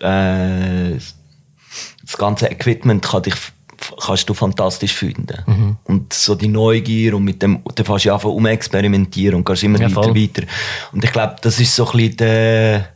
[0.00, 0.92] äh,
[2.02, 3.34] das ganze Equipment kann dich,
[4.02, 5.78] kannst du fantastisch finden.
[5.84, 9.62] Und so die Neugier und mit dem, da fährst du einfach um experimentieren und gehst
[9.62, 10.14] immer Ja, weiter, voll.
[10.16, 10.42] weiter.
[10.92, 12.88] Und ich glaube, das ist so ein bisschen der,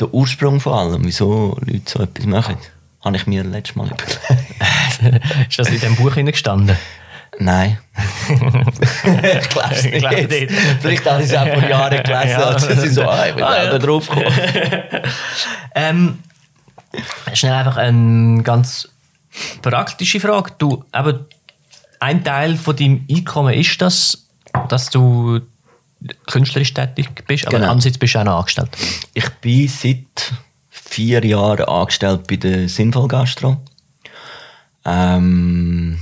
[0.00, 2.56] der Ursprung von allem, wieso Leute so etwas machen.
[3.04, 4.20] Habe ich mir letztes Mal überlegt.
[5.48, 6.76] Ist das in diesem Buch gestanden?
[7.38, 7.78] Nein.
[8.28, 10.30] ich glaube es Ich glaub nicht.
[10.30, 10.52] nicht.
[10.80, 12.44] Vielleicht habe ich es auch vor Jahren gelesen, Ja.
[12.44, 13.78] als ich so, ah, ich bin Ah, ja.
[13.78, 14.26] drauf gekommen.
[15.74, 16.18] Ähm,
[17.32, 18.88] schnell einfach eine ganz
[19.62, 20.52] praktische Frage.
[20.58, 21.20] Du, aber
[22.00, 24.26] ein Teil von deinem Einkommen ist das,
[24.68, 25.40] dass du
[26.26, 27.70] künstlerisch tätig bist, aber Genau.
[27.70, 28.68] andererseits bist du auch noch angestellt.
[29.14, 30.32] Ich bin seit
[30.92, 33.56] vier Jahren angestellt bei der Sinnvoll Gastro.
[34.84, 35.98] Ähm,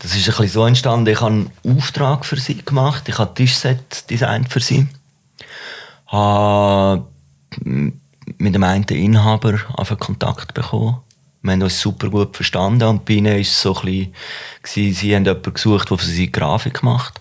[0.00, 3.08] das ist ein bisschen so entstanden, ich habe einen Auftrag für sie gemacht.
[3.08, 4.86] Ich habe Tischset designt für sie.
[6.06, 7.06] Habe
[7.64, 10.98] mit dem einen Inhaber einfach Kontakt bekommen.
[11.42, 14.12] Wir haben uns super gut verstanden und bei ihnen war es so ein
[14.62, 17.20] bisschen, sie haben jemanden gesucht, der für sie Grafik macht.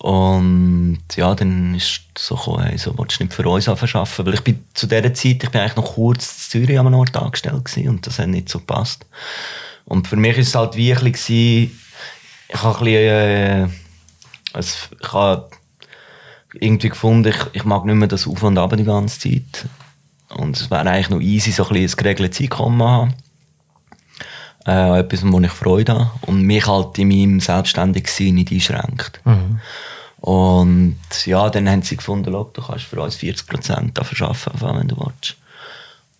[0.00, 4.26] Und ja, dann ist es so gekommen, hey, so willst du nicht für uns arbeiten?
[4.26, 6.24] Weil ich bin zu dieser Zeit, ich bin eigentlich noch kurz
[6.54, 9.06] in Zürich einem Ort angestellt gewesen und das hat nicht so gepasst.
[9.84, 11.76] Und für mich ist es halt wie ein bisschen,
[12.48, 13.68] ich habe ein bisschen, äh,
[14.60, 15.50] ich habe
[16.54, 19.68] irgendwie gefunden, ich, ich mag nicht mehr das Auf und Ab die ganze Zeit.
[20.28, 23.14] Und es wäre eigentlich noch easy, so ein bisschen ein geregeltes Einkommen haben.
[24.66, 26.10] Äh, etwas, wo ich Freude habe.
[26.26, 29.20] Und mich halt in meinem Selbstständigsein nicht einschränkt.
[30.20, 34.88] Und ja, dann haben sie gefunden, «Schau, du kannst für uns 40% davon arbeiten, wenn
[34.88, 35.36] du willst.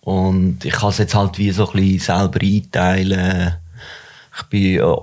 [0.01, 3.55] Und ich kann es jetzt halt wie so ein bisschen selber einteilen.
[4.35, 4.97] Ich bin, ja,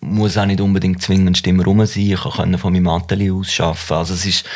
[0.00, 2.02] muss auch nicht unbedingt zwingend immer rum sein.
[2.02, 3.94] Ich kann von meinem Atelier aus arbeiten.
[3.94, 4.46] Also es ist,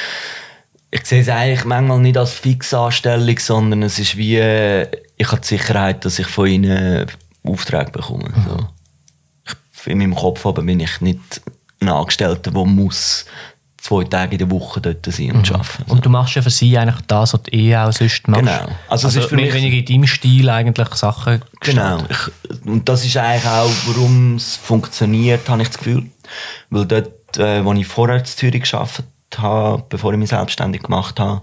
[0.91, 5.47] ich sehe es eigentlich manchmal nicht als Fixanstellung, sondern es ist wie, ich habe die
[5.47, 7.07] Sicherheit, dass ich von ihnen
[7.45, 8.31] Aufträge bekomme.
[8.49, 8.67] So.
[9.47, 11.21] Ich, in meinem Kopf aber bin ich nicht
[11.81, 13.27] ein Angestellter, der muss
[13.77, 15.85] zwei Tage in der Woche dort sein und arbeiten.
[15.89, 18.41] Und du machst ja für sie eigentlich das, was du eh auch sonst machst.
[18.45, 18.55] Genau.
[18.89, 21.99] Also Also, es ist für mehr mich- weniger in deinem Stil eigentlich Sachen Genau.
[22.09, 26.07] Ich, und das ist eigentlich auch, warum es funktioniert, habe ich das Gefühl.
[26.71, 29.05] Weil dort, äh, wo ich vorher in Zürich gearbeitet
[29.37, 31.43] habe, bevor ich mich selbstständig gemacht habe,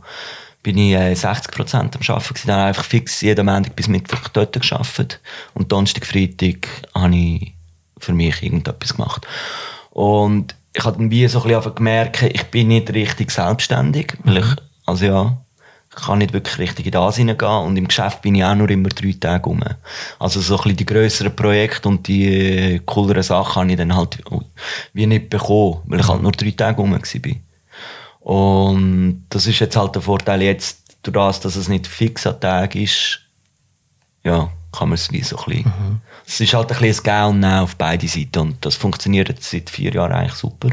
[0.63, 2.47] bin ich äh, 60 Prozent am Arbeiten gewesen.
[2.47, 5.19] Dann einfach fix jeden Montag bis Mittwoch dort gearbeitet.
[5.53, 7.53] Und Donnerstag, Freitag habe ich
[7.97, 9.27] für mich irgendetwas gemacht.
[9.91, 14.13] Und ich habe dann wie so ein bisschen merken, ich bin nicht richtig selbstständig.
[14.23, 14.45] Weil ich,
[14.85, 15.37] also ja,
[15.89, 17.65] ich kann nicht wirklich richtig in das hineingehen.
[17.65, 19.63] Und im Geschäft bin ich auch nur immer drei Tage rum.
[20.19, 23.95] Also so ein bisschen die grösseren Projekte und die äh, cooleren Sachen habe ich dann
[23.95, 24.19] halt
[24.93, 27.01] wie nicht bekommen, weil ich halt nur drei Tage rum war.
[28.21, 32.39] Und das ist jetzt halt der Vorteil jetzt, durch das, dass es nicht fix an
[32.39, 33.19] Tag ist,
[34.23, 36.01] ja, kann man es wie so ein bisschen.
[36.27, 39.29] Es ist halt ein bisschen ein Gehen und Nehmen auf beide Seiten und das funktioniert
[39.29, 40.69] jetzt seit vier Jahren eigentlich super.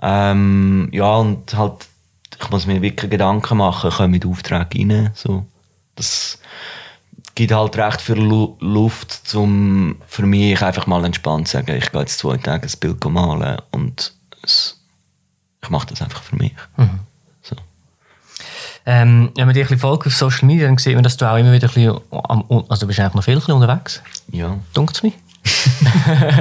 [0.00, 1.86] Ähm, ja, und halt,
[2.40, 5.44] ich muss mir wirklich Gedanken machen, kommen mit Aufträgen rein, so.
[5.96, 6.38] Das
[7.34, 11.92] gibt halt recht viel Lu Luft, um für mich einfach mal entspannt zu sagen, ich
[11.92, 14.79] gehe jetzt zwei Tage ein Bild malen und es,
[15.62, 16.52] ich mache das einfach für mich.
[17.42, 17.56] So.
[18.86, 21.30] Ähm, wenn man dich ein bisschen folgt auf Social Media, dann sieht man, dass du
[21.30, 24.02] auch immer wieder ein bisschen, am, also du bist eigentlich noch viel unterwegs,
[24.32, 24.56] Ja.
[24.72, 25.12] dunkt es mir.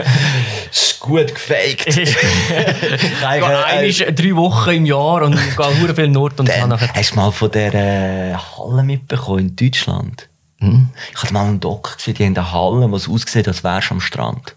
[0.72, 1.88] Ist gut gefaked.
[3.82, 6.94] Ich gehe drei Wochen im Jahr und gehe hure viel Nord und Dann, nachher...
[6.94, 10.28] hast du mal von der äh, Halle mitbekommen in Deutschland?
[10.62, 13.94] Ich hatte mal einen Doc gesehen, die haben eine Halle, was aussieht, als wärst du
[13.96, 14.56] am Strand.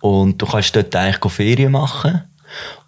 [0.00, 2.22] Und du kannst dort eigentlich Ferien machen.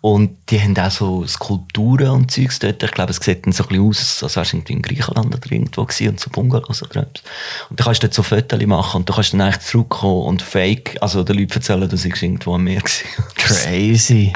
[0.00, 2.82] Und die haben auch so Skulpturen und Zeugs dort.
[2.82, 5.52] Ich glaube, es sieht dann so ein bisschen aus, als wärst du in Griechenland oder
[5.52, 7.22] irgendwo gewesen und so Bungalows oder etwas.
[7.70, 10.96] Und du kannst dort so Fotos machen und du kannst dann eigentlich zurückkommen und fake,
[11.00, 13.06] also den Leuten erzählen, du seist irgendwo am Meer gewesen.
[13.34, 14.32] Crazy.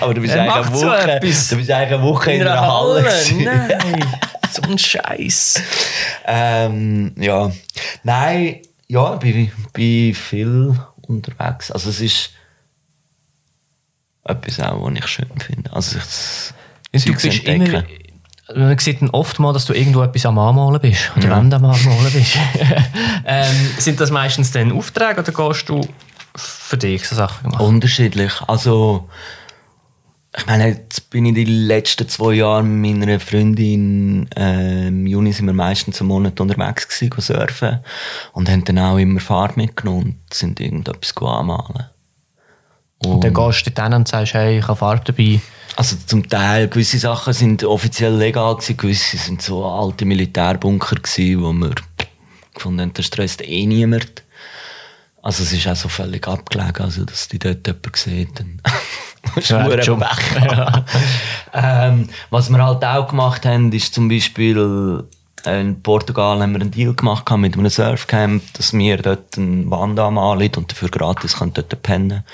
[0.00, 1.48] Aber du bist eigentlich eine so Woche, etwas?
[1.48, 3.02] du bist eigentlich eine Woche in, einer Halle.
[3.02, 3.44] gewesen.
[3.44, 4.04] Nein,
[4.52, 5.62] so ein Scheiß.
[6.26, 7.50] Ähm, ja.
[8.04, 11.70] Nein, ja, ich bin, bin viel unterwegs.
[11.70, 12.30] Also es ist
[14.24, 15.72] etwas auch, was ich schön finde.
[15.72, 17.86] Also ich, Du Zeugs bist entdecken.
[18.54, 21.10] immer, man sieht dann oft mal, dass du irgendwo etwas am Anmalen bist.
[21.16, 21.38] Oder Ja.
[21.38, 22.36] wenn du am Anmalen bist.
[23.24, 25.80] ähm, sind das meistens dann Aufträge oder gehst du
[26.36, 27.64] für dich so Sachen machen?
[27.66, 28.32] Unterschiedlich.
[28.46, 29.08] Also
[30.36, 35.32] ich meine, jetzt bin ich die letzten zwei Jahre mit meiner Freundin, äh, im Juni
[35.32, 37.80] sind wir meistens einen Monat unterwegs gewesen, surfen
[38.32, 41.84] und haben dann auch immer Fahrt mitgenommen und sind irgendetwas anmalen.
[43.06, 45.40] Und dann gehst du dann und sagst, hey, ich habe Farbe dabei.
[45.76, 51.42] Also zum Teil, gewisse Sachen sind offiziell legal gewesen, gewisse sind so alte Militärbunker gewesen,
[51.42, 51.74] wo wir
[52.54, 54.22] gefunden haben, das stresst eh niemand.
[55.22, 58.60] Also es ist auch so völlig abgelegen, also dass die dort jemand sieht, dann
[59.36, 60.00] ja, schon.
[60.00, 60.84] weg.
[61.54, 65.04] ähm, was wir halt auch gemacht haben, ist zum Beispiel
[65.44, 69.98] in Portugal haben wir einen Deal gemacht mit einem Surfcamp, dass wir dort eine Wand
[69.98, 72.24] anmalen und dafür gratis können dort pennen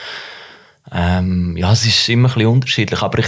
[0.92, 3.26] ähm, ja, es ist immer ein bisschen unterschiedlich, aber ich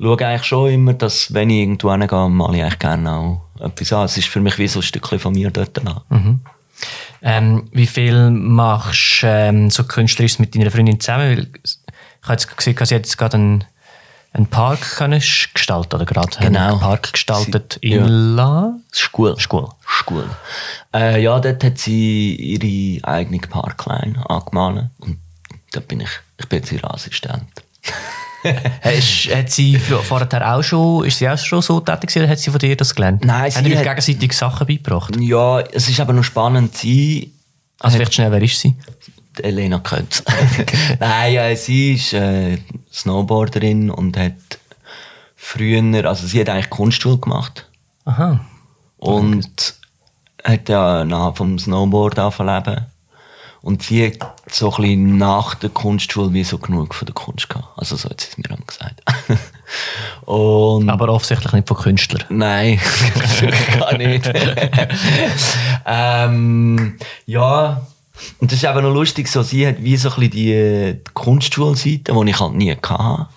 [0.00, 3.92] schaue eigentlich schon immer, dass wenn ich irgendwo hingehe, male ich eigentlich gerne auch etwas
[3.92, 4.04] an.
[4.04, 6.40] Es ist für mich wie so ein Stückchen von mir dort an.
[7.22, 11.36] Ähm, wie viel machst du ähm, so künstlerisch mit deiner Freundin zusammen?
[11.36, 11.78] Weil ich
[12.22, 13.64] habe jetzt gesehen, dass sie jetzt gerade einen,
[14.32, 16.68] einen Park können gestalten oder gerade Genau.
[16.70, 18.06] einen Park gestaltet Sie- in ja.
[18.06, 19.38] La Schule.
[19.38, 19.68] Schule.
[19.84, 20.24] Schule.
[20.94, 24.86] Äh, ja, dort hat sie ihre eigene Parkline angemalt.
[25.00, 25.18] Und
[25.72, 27.44] da bin ich, ich bin jetzt ihr Assistent.
[28.42, 32.58] Hat sie vorher auch schon, ist sie auch schon so tätig oder hat sie von
[32.58, 33.22] dir das gelernt?
[33.24, 35.14] Nein, sie die euch hat- gegenseitig Sachen beigebracht?
[35.20, 36.74] Ja, es ist aber noch spannend.
[36.74, 37.32] Sie,
[37.80, 38.74] Also vielleicht schnell, wer ist sie?
[39.42, 40.22] Elena Kötz.
[41.00, 42.56] Nein, ja, sie ist äh,
[42.90, 44.32] Snowboarderin und hat
[45.36, 47.66] früher, also sie hat eigentlich Kunstschule gemacht.
[48.06, 48.40] Aha.
[48.96, 49.74] Und
[50.44, 52.86] hat ja nach vom Snowboard angefangen.
[53.62, 57.48] Und sie hat so ein bisschen nach der Kunstschule wie so genug von der Kunst
[57.50, 57.68] gehabt.
[57.76, 59.02] Also so hat sie es mir auch gesagt.
[60.26, 62.24] Und Aber offensichtlich nicht von Künstlern.
[62.30, 62.80] Nein,
[63.78, 64.30] gar nicht.
[65.86, 67.86] ähm, ja,
[68.38, 71.10] und das ist eben noch lustig, so, sie hat wie so ein bisschen die, die
[71.14, 73.28] Kunstschulseite, die ich halt nie hatte.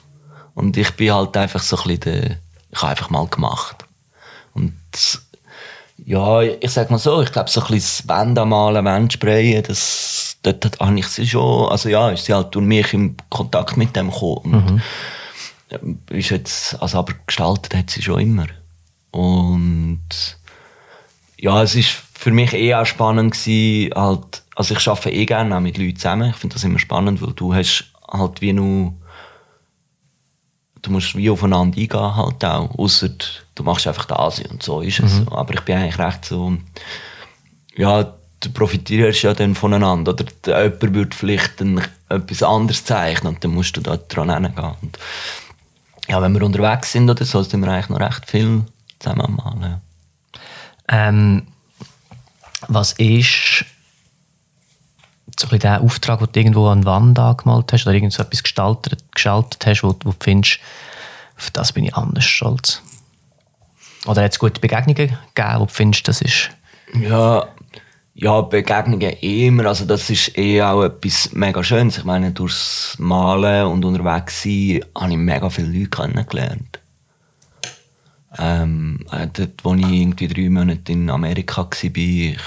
[0.56, 2.38] Und ich bin halt einfach so ein bisschen der,
[2.72, 3.86] ich habe einfach mal gemacht.
[4.54, 4.74] Und
[6.06, 9.64] ja, ich sag mal so, ich glaube so ein bisschen das Wände malen, Wände sprayen,
[9.64, 13.16] das, dort hat- habe ich sie schon, also ja, ist sie halt durch mich in
[13.30, 14.82] Kontakt mit dem gekommen.
[15.82, 18.46] Und ist jetzt, also aber gestaltet hat sie schon immer.
[19.12, 20.00] Und
[21.40, 25.56] ja, es ist für mich eh auch spannend gewesen, halt, also ich arbeite eh gerne
[25.56, 26.30] auch mit Leuten zusammen.
[26.30, 28.94] Ich finde das immer spannend, weil du hast halt wie nur,
[30.84, 33.10] du musst wie aufeinander eingehen halt auch, ausser
[33.56, 35.22] du machst einfach das und so ist es.
[35.32, 36.54] Aber ich bin eigentlich recht so,
[37.76, 40.12] ja, du profitierst ja dann voneinander.
[40.12, 44.30] Oder der- jemand würde vielleicht dann etwas anderes zeichnen und dann musst du da dran
[44.32, 44.76] hingehen.
[44.82, 45.00] Und
[46.08, 48.64] ja, wenn wir unterwegs sind oder so, sind wir eigentlich noch recht viel
[49.00, 49.82] zusammen am malen.
[50.90, 51.48] Ähm,
[52.68, 53.66] was ist
[55.40, 58.24] so ein der Auftrag, den du irgendwo an die Wand angemalt hast oder irgend so
[58.24, 60.60] etwas gestaltet, gestaltet hast, wo, wo du findest,
[61.38, 62.82] auf das bin ich anders stolz?
[64.06, 66.50] Oder hat es gute Begegnungen gegeben, wo du findest, das ist...
[66.94, 67.48] Ja,
[68.16, 69.66] ja, Begegnungen immer.
[69.66, 71.98] Also das ist eh auch etwas mega Schönes.
[71.98, 76.80] Ich meine, durchs Malen und unterwegs sein habe ich mega viele Leute kennengelernt.
[78.38, 82.38] Ähm, äh, dort, wo ich irgendwie drei Monate in Amerika war, ich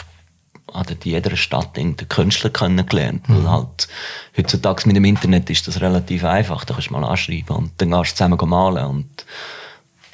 [0.88, 3.24] in jeder Stadt irgendeinen Künstler kennengelernt.
[3.28, 3.88] Weil halt,
[4.36, 6.64] heutzutage mit dem Internet ist das relativ einfach.
[6.64, 8.86] Da kannst du mal anschreiben und dann gehst du zusammen malen.
[8.86, 9.26] Und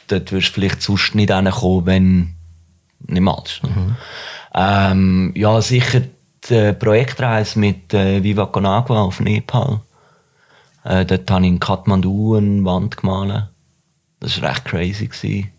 [0.08, 2.34] dort wirst du vielleicht sonst nicht hinkommen, wenn
[3.00, 3.62] du nicht malst.
[3.62, 3.96] ne?
[4.54, 6.02] Ähm, ja, sicher
[6.48, 9.80] die Projektreise mit äh, Viva Con Agua auf Nepal.
[10.84, 13.48] Äh, dort habe ich in Kathmandu eine Wand gemalt.
[14.20, 15.06] Das war recht crazy.
[15.06, 15.50] Gewesen.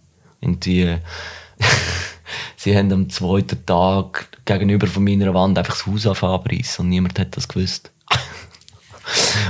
[0.41, 0.99] Irgendwie, äh,
[2.63, 7.19] sie haben am zweiten Tag gegenüber von meiner Wand einfach das Haus abreißen und niemand
[7.19, 7.91] hat das gewusst.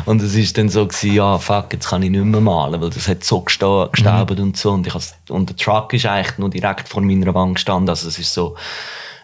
[0.06, 2.90] Und es war dann so, gewesen, ja, fuck, jetzt kann ich nicht mehr malen, weil
[2.90, 4.72] das hat so gesta- gestaubt und so.
[4.72, 4.94] Und, ich
[5.30, 7.90] und der Truck ist eigentlich nur direkt vor meiner Wand gestanden.
[7.90, 8.56] Also es ist so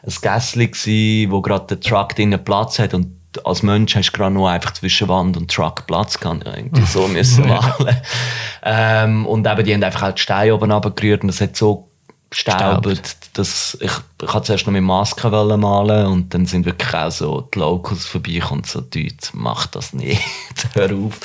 [0.06, 4.34] ein Gässli wo gerade der Truck drinnen Platz hat und als Mensch hast du gerade
[4.34, 6.46] nur einfach zwischen Wand und Truck Platz gehabt.
[6.46, 7.98] Ja, Irgendwie so müssen malen.
[8.64, 11.89] ähm, und eben, die haben einfach auch die Steine oben runtergerührt und das hat so
[12.30, 12.88] gestaubt,
[13.34, 17.12] dass ich, ich hatte zuerst noch mit Maske wollen malen und dann sind wirklich auch
[17.12, 20.22] so die Locals vorbeigekommen und so, Leute, mach das nicht,
[20.74, 21.20] hör auf.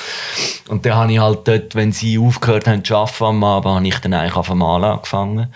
[0.67, 3.87] Und dann habe ich halt dort, wenn sie aufgehört haben zu arbeiten am Abend, habe
[3.87, 5.53] ich dann eigentlich auf Malen angefangen.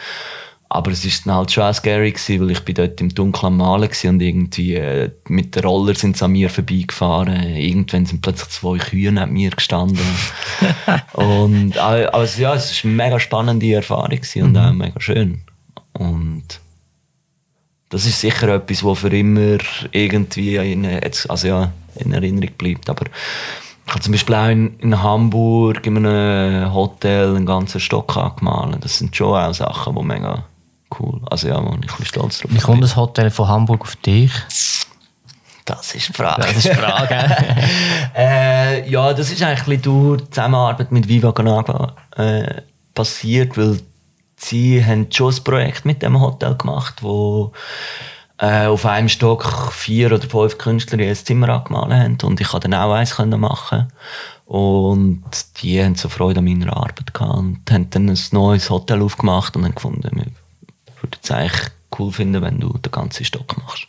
[0.72, 3.58] Aber es ist dann halt schon scary gewesen, weil ich bin dort im Dunkeln am
[3.58, 7.56] Malen gewesen und irgendwie äh, mit den Roller sind sie an mir vorbeigefahren.
[7.56, 9.98] Irgendwann sind plötzlich zwei Kühe neben mir gestanden.
[11.14, 15.42] und äh, also ja, es war eine mega spannende Erfahrung gewesen und auch mega schön.
[15.94, 16.62] Und
[17.90, 19.58] das ist sicher etwas, was für immer
[19.92, 20.86] irgendwie in,
[21.30, 22.90] also ja, in Erinnerung bleibt.
[22.92, 23.06] Aber
[23.88, 28.84] ich habe zum Beispiel auch in, in Hamburg in einem Hotel einen ganzen Stock angemalt.
[28.84, 30.44] Das sind schon auch Sachen, die mega
[31.00, 33.82] cool Also ja, wo ich ein bisschen stolz drauf Wie kommt das Hotel von Hamburg
[33.82, 34.32] auf dich?
[35.66, 36.42] Das ist die Frage.
[36.42, 37.16] Das ist die Frage.
[38.16, 42.62] äh, ja, das ist eigentlich ein durch die Zusammenarbeit mit Viva Con Agua äh,
[42.96, 43.80] passiert, weil
[44.36, 47.54] sie haben schon ein Projekt mit dem Hotel gemacht, wo
[48.40, 52.70] äh, auf einem Stock vier oder fünf Künstler ihr Zimmer angemalt haben und ich konnte
[52.70, 53.92] dann auch eins können machen
[54.46, 55.24] und
[55.62, 59.56] die haben so Freude an meiner Arbeit gehabt und haben dann ein neues Hotel aufgemacht
[59.56, 60.10] und haben gefunden,
[61.02, 63.88] wir würden es eigentlich cool finden, wenn du den ganzen Stock machst.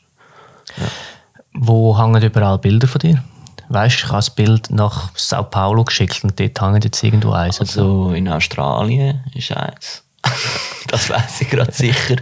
[1.53, 3.23] Wo hängen überall Bilder von dir?
[3.69, 7.33] Weißt du, ich habe das Bild nach Sao Paulo geschickt und dort hängt jetzt irgendwo
[7.33, 7.61] eins.
[7.61, 10.03] Also in Australien ist eins.
[10.89, 12.17] das weiß ich gerade sicher.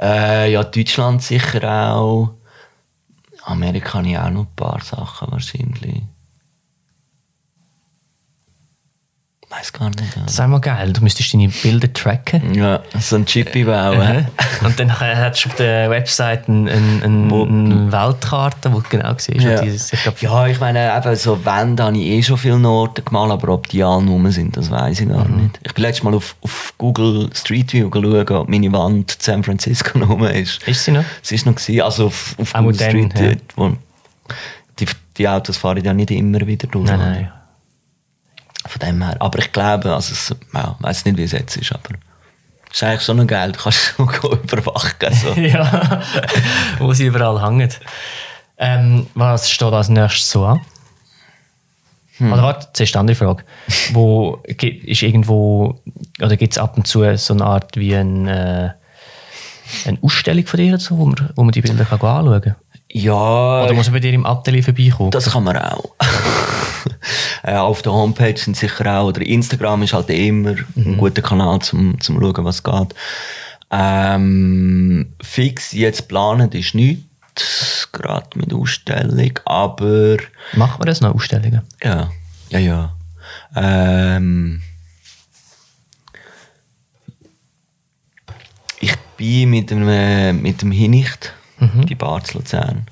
[0.00, 2.30] Äh, ja, Deutschland sicher auch.
[3.44, 6.02] Amerika habe ich auch noch ein paar Sachen wahrscheinlich.
[9.48, 10.00] Weiß gar nicht.
[10.16, 10.22] Ja.
[10.24, 10.92] Das ist einmal geil.
[10.92, 12.52] Du müsstest deine Bilder tracken.
[12.52, 14.26] Ja, so ein Chippy bauen.
[14.64, 19.44] Und dann hättest du auf der Website eine, Wo- eine Weltkarte, wo du genau siehst.
[19.44, 19.62] Ja.
[19.62, 23.02] Dieses- ich glaub, Ja, ich meine, eben so Wände habe ich eh schon viele Orte
[23.02, 25.60] gemalt, aber ob die alle rum sind, das weiß ich gar nicht.
[25.62, 29.96] Ich bin letztes Mal auf, auf Google Street View schauen, ob meine Wand San Francisco
[30.00, 30.66] rum ist.
[30.66, 31.04] Ist sie noch?
[31.22, 33.20] Sie ist noch gewesen, also auf, auf Google dann, Street ja.
[33.30, 33.36] View.
[33.54, 33.76] Wo,
[34.80, 34.86] die,
[35.16, 36.86] die Autos fahren ja nicht immer wieder durch.
[36.90, 37.32] Nein, nein.
[38.68, 39.16] Von dem her.
[39.20, 41.96] Aber ich glaube, also es, ja, weiß nicht, wie es jetzt ist, aber
[42.70, 43.52] es ist eigentlich schon noch geil.
[43.52, 45.14] Du kannst schon überwachen.
[45.14, 45.32] So.
[45.40, 46.02] ja,
[46.78, 47.72] wo sie überall hängen.
[48.58, 50.60] Ähm, was steht als nächstes so an?
[52.18, 53.44] Oder warte, zuerst eine andere Frage.
[53.92, 55.82] Wo ist irgendwo,
[56.20, 58.70] oder gibt es ab und zu so eine Art wie ein, äh,
[59.84, 62.54] eine Ausstellung von dir, so, wo, man, wo man die Bilder kann anschauen kann?
[62.90, 65.10] Ja, Oder muss man bei dir im Atelier vorbeikommen?
[65.10, 65.90] das kann man auch.
[67.42, 71.60] äh, auf der Homepage sind sicher auch, oder Instagram ist halt immer ein guter Kanal
[71.60, 72.94] zum, zum schauen, was geht.
[73.70, 80.16] Ähm, fix jetzt planen ist nichts, gerade mit Ausstellung, aber
[80.54, 81.62] Macht man das noch, Ausstellungen?
[81.82, 82.10] Ja,
[82.50, 82.94] ja, ja.
[83.56, 84.62] Ähm,
[88.80, 92.86] ich bin mit dem, mit dem Hinicht, die Bar zu Luzern,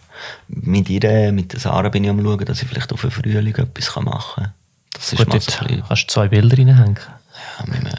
[0.49, 3.55] mit ihr, mit der Sarah bin ich am schauen, dass ich vielleicht auf den Frühling
[3.55, 4.55] etwas machen kann.
[4.93, 6.99] Das ist Gut, mal so kannst du zwei Bilder reinhängen.
[7.59, 7.93] ja, müssen wir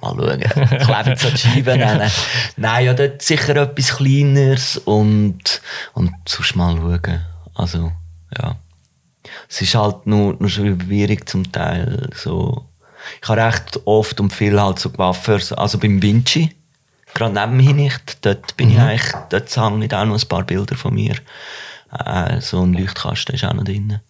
[0.00, 0.40] mal schauen.
[0.42, 2.10] Ich lebe jetzt an die Scheibe nennen.
[2.56, 5.60] Nein, ja, dort sicher etwas Kleineres und,
[5.94, 7.20] und sonst mal schauen.
[7.54, 7.92] Also,
[8.36, 8.56] ja.
[9.48, 12.10] Es ist halt nur, nur schwierig zum Teil.
[12.14, 12.68] So.
[13.22, 16.54] Ich habe recht oft und viel halt so Waffers, also beim Vinci,
[17.14, 20.76] gerade neben mir nicht, dort bin ich eigentlich, dort hängen auch noch ein paar Bilder
[20.76, 21.16] von mir.
[21.92, 24.00] Äh, so ein Leuchtkasten ist auch noch drin.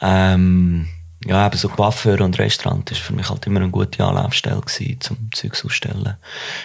[0.00, 0.88] Ähm,
[1.24, 5.00] ja, eben so Coiffeur und Restaurant ist für mich halt immer eine gute Anlaufstelle gewesen,
[5.00, 6.16] zum Zeugs ausstellen.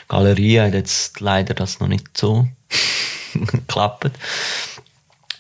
[0.08, 2.48] Galerie hat jetzt leider das noch nicht so
[3.34, 4.12] geklappt.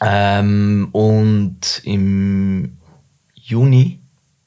[0.02, 2.78] Ähm, und im
[3.36, 4.00] Juni,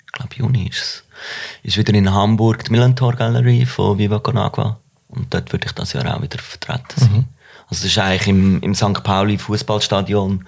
[0.05, 1.05] ich glaube Juni ist es,
[1.62, 4.79] ist wieder in Hamburg die Millantor Galerie von Viva Con Agua.
[5.09, 7.29] Und dort würde ich das Jahr auch wieder vertreten sein.
[7.71, 9.03] Also das ist eigentlich im, im St.
[9.03, 10.47] Pauli Fußballstadion.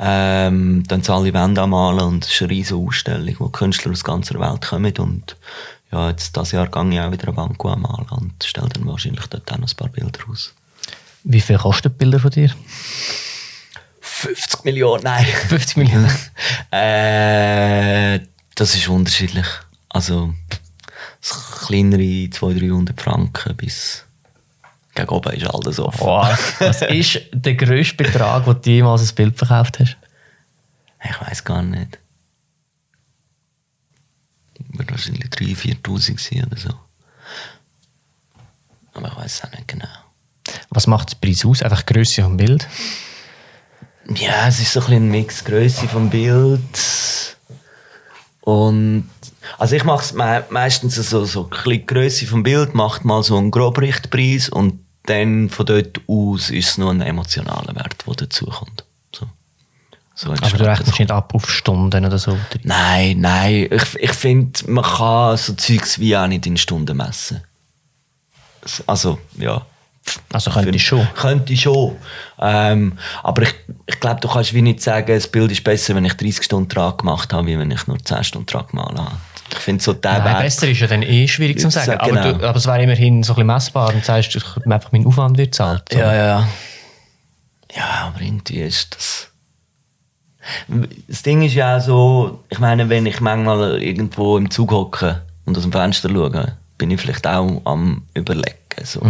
[0.00, 4.38] Ähm, dann alle Wände anmalen und es ist eine riesige Ausstellung, wo Künstler aus ganzer
[4.38, 5.36] Welt kommen und
[5.90, 9.26] ja, jetzt dieses Jahr gehe ich auch wieder eine Wand anmalen und stelle dann wahrscheinlich
[9.26, 10.54] dort auch noch ein paar Bilder aus.
[11.24, 12.54] Wie viel kosten die Bilder von dir?
[14.00, 15.24] 50 Millionen, nein.
[15.24, 16.10] 50 Millionen.
[16.70, 18.20] Äh,
[18.54, 19.46] das ist unterschiedlich.
[19.88, 20.34] Also,
[21.20, 24.04] das kleinere 200, 300 Franken bis
[24.94, 26.00] gegen oben ist alles offen.
[26.00, 26.60] Wow.
[26.60, 29.96] Was ist der grösste Betrag, den du jemals ein Bild verkauft hast?
[31.04, 31.98] Ich weiß gar nicht.
[34.70, 36.74] Wird wahrscheinlich 3.000, 4.000 sein oder so.
[38.94, 39.86] Aber ich weiß es auch nicht genau.
[40.70, 41.62] Was macht der Preis aus?
[41.62, 42.66] Einfach Grösse vom Bild?
[44.14, 47.36] Ja, es ist so ein, bisschen ein Mix Größe vom Bild
[48.40, 49.08] und
[49.56, 53.38] also ich mache es me meistens so so ein Größe vom Bild macht mal so
[53.38, 58.84] einen Grobrichtpreis und dann von dort aus ist es nur ein emotionaler Wert, der dazukommt.
[59.14, 59.26] So.
[60.14, 62.36] So Aber du rechnest nicht ab auf Stunden oder so.
[62.62, 63.68] Nein, nein.
[63.70, 67.40] Ich, ich finde, man kann so Zeugs wie auch nicht in Stunden messen.
[68.86, 69.64] Also, ja.
[70.32, 71.06] Also könnte ich schon.
[71.14, 71.96] Könnte ich schon.
[72.38, 73.54] Ähm, aber ich,
[73.86, 76.68] ich glaube, du kannst wie nicht sagen, das Bild ist besser, wenn ich 30 Stunden
[76.68, 79.16] dran gemacht habe, wie wenn ich nur 10 Stunden dran gemalt habe.
[79.52, 81.98] Ich finde so der Nein, Wert- besser ist ja dann eh schwierig zu sagen.
[82.04, 82.20] genau.
[82.20, 85.06] Aber, du, aber es wäre immerhin so ein bisschen messbar und sagst, ich einfach mein
[85.06, 85.84] Aufwand wird zahlt.
[85.92, 85.98] So.
[85.98, 86.48] Ja, ja.
[87.74, 89.28] Ja, aber irgendwie ist das.
[91.08, 95.56] Das Ding ist ja so, ich meine, wenn ich manchmal irgendwo im Zug hocke und
[95.56, 98.54] aus dem Fenster schaue, bin ich vielleicht auch am Überlegen.
[98.84, 99.00] So.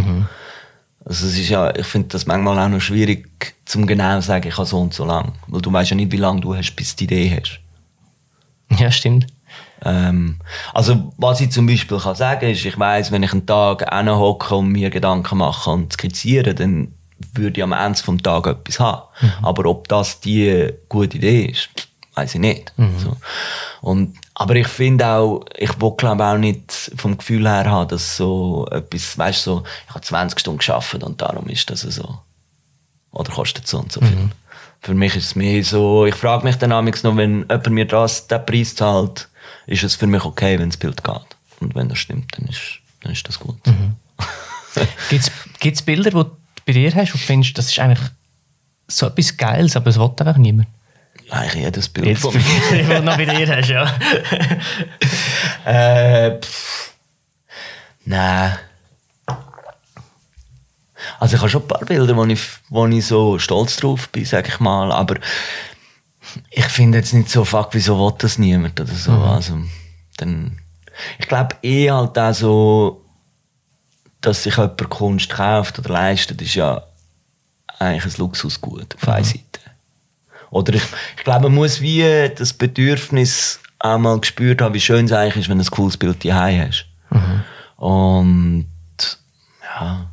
[1.04, 3.28] Also es ist ja, ich finde das manchmal auch noch schwierig,
[3.66, 5.32] zum genau zu sagen, ich habe so und so lang.
[5.46, 7.60] Weil du weißt ja nicht, wie lange du hast, bis du die Idee hast.
[8.80, 9.26] Ja, stimmt.
[9.84, 10.40] Ähm,
[10.74, 14.56] also was ich zum Beispiel kann sagen ist, ich weiß, wenn ich einen Tag hocke
[14.56, 16.94] und mir Gedanken mache und skizziere, dann
[17.34, 19.02] würde ich am Ende des Tages etwas haben.
[19.42, 21.68] Aber ob das die gute Idee ist,
[22.14, 22.72] weiß ich nicht.
[22.98, 23.16] So.
[23.80, 28.16] Und, aber ich finde auch, ich will glaube auch nicht vom Gefühl her haben, dass
[28.16, 32.18] so etwas, weißt du, so, ich habe 20 Stunden geschafft und darum ist das so.
[33.12, 34.30] Oder kostet so und so viel.
[34.80, 37.86] Für mich ist es mehr so, ich frage mich dann amigs noch, wenn jemand mir
[37.86, 39.27] das, den Preis zahlt,
[39.66, 41.36] ist es für mich okay, wenn das Bild geht.
[41.60, 43.56] Und wenn das stimmt, dann ist, dann ist das gut.
[45.60, 46.36] Gibt es Bilder, die du
[46.66, 48.08] bei dir hast, du findest, das ist eigentlich
[48.86, 50.68] so etwas Geiles, aber es will einfach niemand?
[51.30, 52.84] Eigentlich jedes Bild Jetzt, von mir.
[53.00, 53.92] du noch bei dir hast, ja.
[55.64, 56.92] Äh, pff.
[58.04, 58.56] Nein.
[61.20, 62.40] Also ich habe schon ein paar Bilder, wo ich,
[62.70, 65.16] wo ich so stolz drauf bin, sag ich mal, aber
[66.50, 69.12] ich finde jetzt nicht so, fuck, wieso will das niemand oder so.
[69.12, 69.58] Also,
[70.16, 70.58] dann,
[71.18, 73.04] ich glaube eh halt auch so,
[74.20, 76.82] dass sich jemand Kunst kauft oder leistet, ist ja
[77.78, 79.42] eigentlich ein Luxusgut auf einer Seite.
[80.50, 80.82] Oder ich,
[81.16, 85.48] ich glaube, man muss wie das Bedürfnis einmal gespürt haben, wie schön es eigentlich ist,
[85.48, 86.86] wenn du ein cooles Bild daheim hast.
[87.76, 88.66] Und
[89.62, 90.10] ja,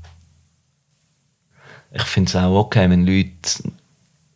[1.92, 3.32] ich finde es auch okay, wenn Leute.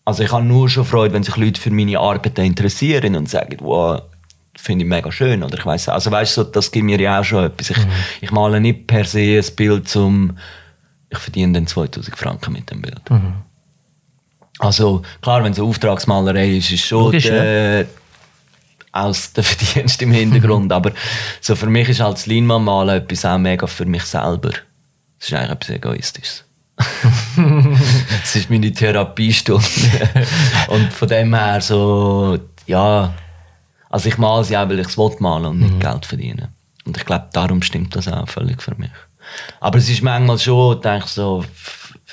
[0.09, 3.57] Also ich habe nur schon Freude, wenn sich Leute für meine Arbeit interessieren und sagen,
[3.59, 4.01] wow,
[4.57, 5.43] finde ich mega schön.
[5.43, 7.69] Oder ich weiß also weißt du, das gibt mir ja auch schon etwas.
[7.69, 7.77] Ich,
[8.21, 10.35] ich male nicht per se ein Bild zum,
[11.11, 12.99] ich verdiene dann 2000 Franken mit dem Bild.
[14.57, 17.85] Also klar, wenn es eine Auftragsmalerei ist, ist schon Logisch, der,
[18.91, 20.73] aus der Verdienst im Hintergrund.
[20.73, 20.91] Aber
[21.39, 24.53] so für mich ist halt das Leinwand etwas auch mega für mich selber.
[25.19, 26.48] Das ist eigentlich etwas Egoistisches.
[28.23, 29.65] Es ist meine Therapiestunde.
[30.67, 33.13] und von dem her so, ja,
[33.89, 36.49] also ich male sie auch, weil ich es malen und nicht Geld verdienen.
[36.85, 38.91] Und ich glaube, darum stimmt das auch völlig für mich.
[39.59, 41.43] Aber es ist manchmal schon, denke ich so,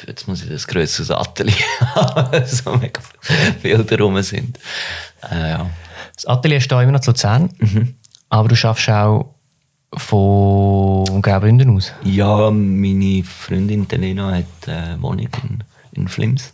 [0.07, 3.01] jetzt muss ich das grösseres Atelier haben, so mega
[3.61, 4.59] viele Bilder rum sind.
[5.31, 5.71] Äh, ja.
[6.15, 7.51] Das Atelier ist da immer noch zu Luzern,
[8.29, 9.36] aber du schaffst auch
[9.97, 11.93] von Graubünden aus.
[12.05, 16.53] Ja, meine Freundin Elena hat eine Wohnung in, in Flims.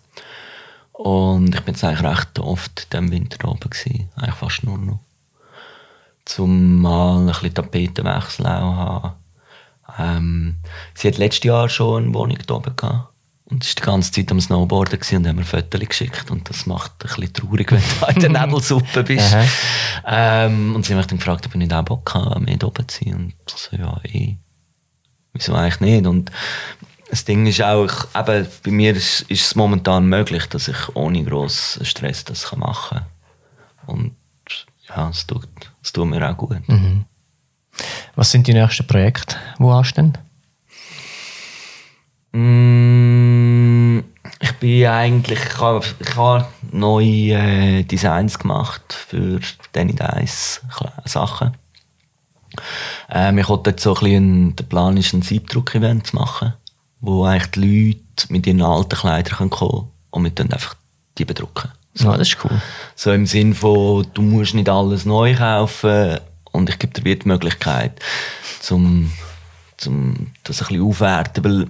[0.92, 4.08] Und ich bin jetzt eigentlich recht oft in diesem Winter oben gewesen.
[4.16, 5.00] Eigentlich fast nur noch.
[6.24, 9.12] Zum mal ein bisschen Tapetenwechsel auch haben.
[9.98, 10.56] Ähm,
[10.94, 13.11] sie hat letztes Jahr schon eine Wohnung da oben gehabt.
[13.52, 16.30] Und ist die ganze Zeit am Snowboarden und haben mir Fotos geschickt.
[16.30, 19.36] Und das macht ein bisschen traurig, wenn du in der Nebelsuppe bist.
[20.06, 22.88] Ähm, und sie hat mich dann gefragt, ob ich nicht auch Bock habe, mehr oben
[22.88, 23.14] zu sein.
[23.14, 24.36] Und ich so, ja, eh.
[25.34, 26.06] Wieso eigentlich nicht?
[26.06, 26.32] Und
[27.10, 30.96] das Ding ist auch, ich, eben, bei mir ist, ist es momentan möglich, dass ich
[30.96, 33.00] ohne grossen Stress das kann machen
[33.86, 33.94] kann.
[33.94, 34.16] Und
[34.88, 35.46] ja, es tut,
[35.82, 36.56] es tut mir auch gut.
[38.14, 40.16] Was sind die nächsten Projekte, die anstehen?
[42.32, 44.00] Mm,
[44.40, 49.40] ich bin eigentlich, ich habe, ich habe neue äh, Designs gemacht für
[49.72, 50.62] Danny Dice
[51.04, 51.56] Sachen.
[53.10, 56.54] Ähm, ich wollte jetzt so ein bisschen, der Plan ist, ein Siebdruck-Event zu machen,
[57.00, 60.74] wo eigentlich die Leute mit ihren alten Kleidern können kommen und wir dann einfach
[61.18, 61.70] die bedrucken.
[61.94, 62.60] Ja, das ist cool.
[62.94, 66.18] So im Sinn von, du musst nicht alles neu kaufen
[66.52, 68.00] und ich gebe dir die Möglichkeit,
[68.60, 69.12] zum,
[69.76, 71.68] zum das ein bisschen aufwerten, weil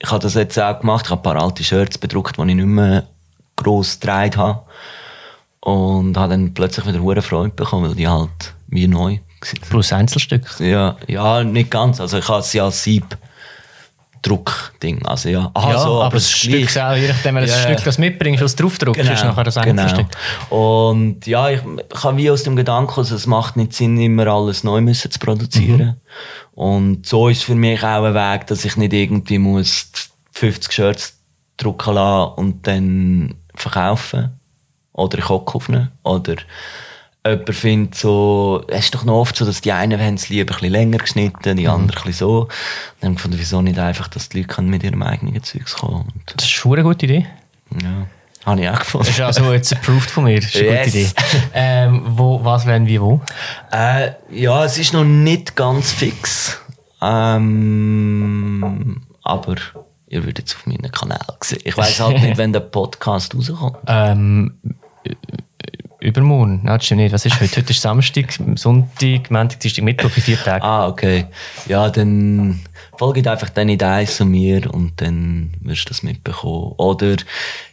[0.00, 2.54] ich habe das jetzt auch gemacht, ich habe ein paar alte Shirts bedruckt, die ich
[2.54, 3.06] nicht mehr
[3.56, 4.62] gross getragen habe
[5.60, 9.20] und habe dann plötzlich wieder hohe Freude bekommen, weil die halt wie neu waren.
[9.68, 10.60] Plus Einzelstück.
[10.60, 13.16] Ja, ja, nicht ganz, also ich habe sie als Sieb
[14.22, 17.42] Druckding, also ja, Aha, ja, so, aber das es ist Stück auch, je nachdem, wenn
[17.44, 17.70] du das ja.
[17.70, 19.54] Stück das mitbringst, was draufdruckst, ist nachher das.
[19.54, 19.86] Genau.
[20.50, 24.26] Und ja, ich, ich habe wie aus dem Gedanken, also es macht nicht Sinn, immer
[24.26, 26.00] alles neu müssen zu produzieren.
[26.52, 29.90] Und so ist für mich auch ein Weg, dass ich nicht irgendwie muss
[30.32, 31.16] 50 Shirts
[31.56, 34.30] drucken lassen und dann verkaufen.
[34.92, 35.92] Oder ich hocke auf ihnen.
[36.02, 36.34] Oder
[37.26, 40.52] jemand findet so, es ist doch noch oft so, dass die einen haben es lieber
[40.52, 42.40] ein bisschen länger geschnitten, die anderen ein bisschen so.
[42.42, 42.48] Und
[43.00, 45.74] dann habe ich gefunden, wieso nicht einfach, dass die Leute können mit ihrem eigenen Zeugs
[45.76, 46.02] kommen.
[46.14, 47.26] Und, Das ist eine gute Idee.
[47.82, 48.06] ja,
[48.46, 49.06] habe ich auch gefunden.
[49.06, 50.40] Das ist also jetzt approved von mir.
[50.40, 50.86] Das ist eine Yes.
[50.86, 51.10] gute Idee.
[51.54, 53.20] Ähm, wo, was, wenn, wie, wo?
[53.72, 56.58] Äh, ja, es ist noch nicht ganz fix.
[57.68, 59.56] Ähm, aber
[60.08, 61.60] ihr würdet es auf meinem Kanal sehen.
[61.64, 63.76] Ich weiß halt nicht, wenn der Podcast rauskommt.
[63.86, 64.54] Ähm,
[66.00, 66.60] Übermorgen.
[66.62, 67.12] Nein, das stimmt nicht.
[67.12, 67.56] Was ist heute?
[67.56, 70.64] Heute ist Samstag, Sonntag, Montag, Dienstag, Mittwoch in vier Tagen.
[70.64, 71.26] Ah, okay.
[71.66, 72.60] Ja, dann
[72.96, 76.74] folge einfach dann in und mir und dann wirst du das mitbekommen.
[76.76, 77.16] Oder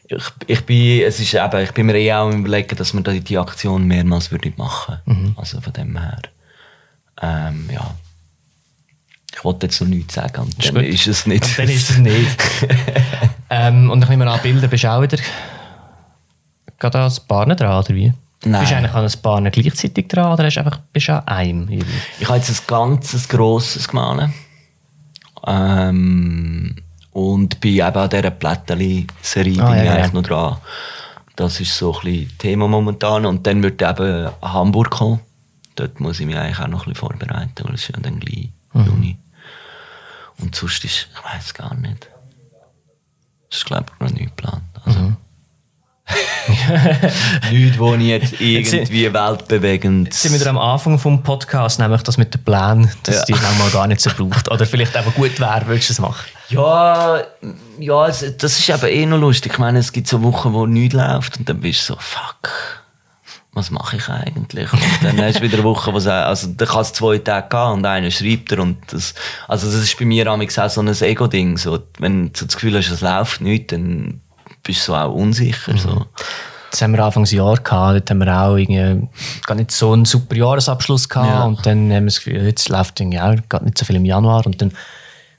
[0.07, 3.21] ich, ich bin, es ist eben, ich bin mir eh auch überlegen, dass wir die,
[3.21, 4.97] die Aktion mehrmals würde machen.
[5.35, 6.21] Also von dem her.
[7.21, 7.93] Ähm, ja.
[9.35, 10.85] Ich wollte jetzt noch nichts sagen und Ist dann gut.
[10.85, 11.43] ist es nicht.
[11.43, 12.37] Und dann ist es nicht.
[13.51, 15.17] ähm, und ich nehme an, Bilder bist du auch wieder
[16.79, 18.13] gerade ein Paar dran, oder wie?
[18.43, 18.61] Nein.
[18.61, 21.69] Bist du eigentlich an ein Paar gleichzeitig dran oder hast einfach, bist du an einem?
[21.69, 21.87] jeweils?
[22.19, 24.33] Ich habe jetzt ein ganzes grosses gemahlen.
[25.47, 26.75] Ähm,
[27.11, 29.93] und bin eben an dieser Plätteli-Serie Ah, bin ja, ich ja.
[29.95, 30.57] eigentlich noch dran.
[31.35, 33.25] Das ist so ein bisschen Thema momentan.
[33.25, 35.19] Und dann wird eben Hamburg kommen.
[35.75, 38.49] Dort muss ich mich eigentlich auch noch ein bisschen vorbereiten, weil es ja dann gleich
[38.73, 38.85] Mhm.
[38.87, 39.17] Juni.
[40.39, 42.09] Und sonst ist, ich weiß gar nicht.
[43.49, 44.63] Das ist, glaube ich, noch nicht geplant.
[46.67, 47.51] Mhm.
[47.51, 50.07] nichts, wo ich jetzt irgendwie weltbewegend...
[50.07, 53.23] Jetzt sind wir wieder am Anfang vom Podcast, nämlich das mit dem Plan, dass Ja.
[53.25, 54.49] die manchmal gar nicht so braucht.
[54.51, 56.25] Oder vielleicht einfach gut wäre, würdest du es machen?
[56.49, 57.21] Ja,
[57.79, 59.53] ja das ist eben eh noch lustig.
[59.53, 62.49] Ich meine, es gibt so Wochen, wo nichts läuft und dann bist du so, fuck,
[63.55, 64.71] was mache ich eigentlich?
[64.71, 67.71] Und dann hast du wieder Wochen, wo es, also dann kann es zwei Tage gehen
[67.71, 69.15] und einer schreibt dir und das,
[69.47, 71.57] also das ist bei mir auch so ein Ego-Ding.
[71.57, 74.19] So, wenn du das Gefühl hast, es läuft nicht, dann
[74.61, 75.77] bist du so auch unsicher.
[75.77, 76.05] So.
[76.75, 79.07] Das haben wir Anfangsjahr gehabt, dort haben wir auch irgendwie
[79.45, 81.43] gar nicht so einen super Jahresabschluss gehabt Ja.
[81.45, 84.03] und dann haben wir das Gefühl, jetzt läuft irgendwie auch gar nicht so viel im
[84.03, 84.73] Januar und dann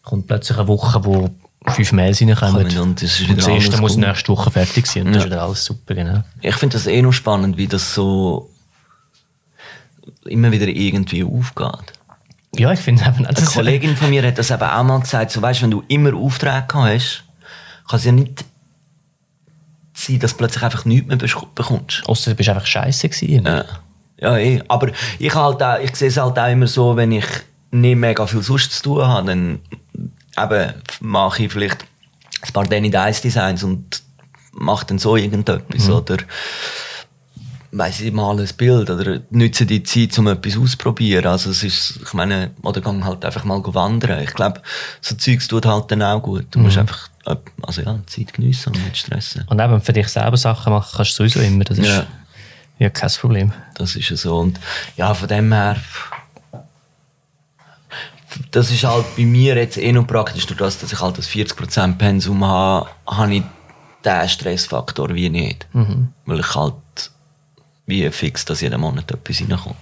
[0.03, 1.28] kommt plötzlich eine Woche, wo
[1.68, 4.07] fünf Mails reinkommen Kommen und ist und das erste muss gut.
[4.07, 5.26] nächste Woche fertig sein und das Ja.
[5.26, 6.22] ist wieder alles super, genau.
[6.41, 8.49] Ich finde das eh noch spannend, wie das so
[10.24, 11.93] immer wieder irgendwie aufgeht.
[12.57, 15.30] Ja, ich finde eben, Eine das Kollegin von mir hat das eben auch mal gesagt,
[15.32, 17.24] so weißt, wenn du immer Aufträge hast,
[17.89, 18.45] kann es ja nicht
[19.97, 21.18] sein, dass du plötzlich einfach nichts mehr
[21.55, 22.03] bekommst.
[22.07, 23.47] Ausser du bist einfach scheiße gewesen.
[23.47, 23.64] Ja,
[24.18, 24.62] ja eh.
[24.68, 27.26] aber ich, halt auch, ich sehe es halt auch immer so, wenn ich
[27.70, 29.61] nicht mega viel sonst zu tun habe, dann
[30.38, 31.84] eben mache ich vielleicht
[32.42, 34.03] ein paar Danny Dice Designs und
[34.53, 36.18] mache dann so irgendetwas oder
[37.78, 41.26] weiss ich mal ein Bild oder nütze die Zeit, um etwas auszuprobieren.
[41.26, 44.22] Also es ist, ich meine, oder gang halt einfach mal wandern.
[44.22, 44.62] Ich glaube,
[45.00, 46.46] so Zeugs tut halt dann auch gut.
[46.50, 49.44] Du musst einfach, äh, also ja, Zeit geniessen und nicht stressen.
[49.48, 52.06] Und eben für dich selber Sachen machen kannst du sowieso immer, das ist Ja.
[52.78, 53.52] ja, kein Problem.
[53.74, 54.38] Das ist ja so.
[54.38, 54.58] Und
[54.96, 55.76] ja, von dem her.
[58.50, 61.28] Das ist halt bei mir jetzt eh noch praktisch, durch das, dass ich halt das
[61.28, 63.42] 40% Pensum habe, habe ich
[64.04, 65.66] diesen Stressfaktor wie nicht.
[66.26, 66.74] Weil ich halt
[67.87, 69.76] wie fix, dass jeden Monat etwas reinkommt.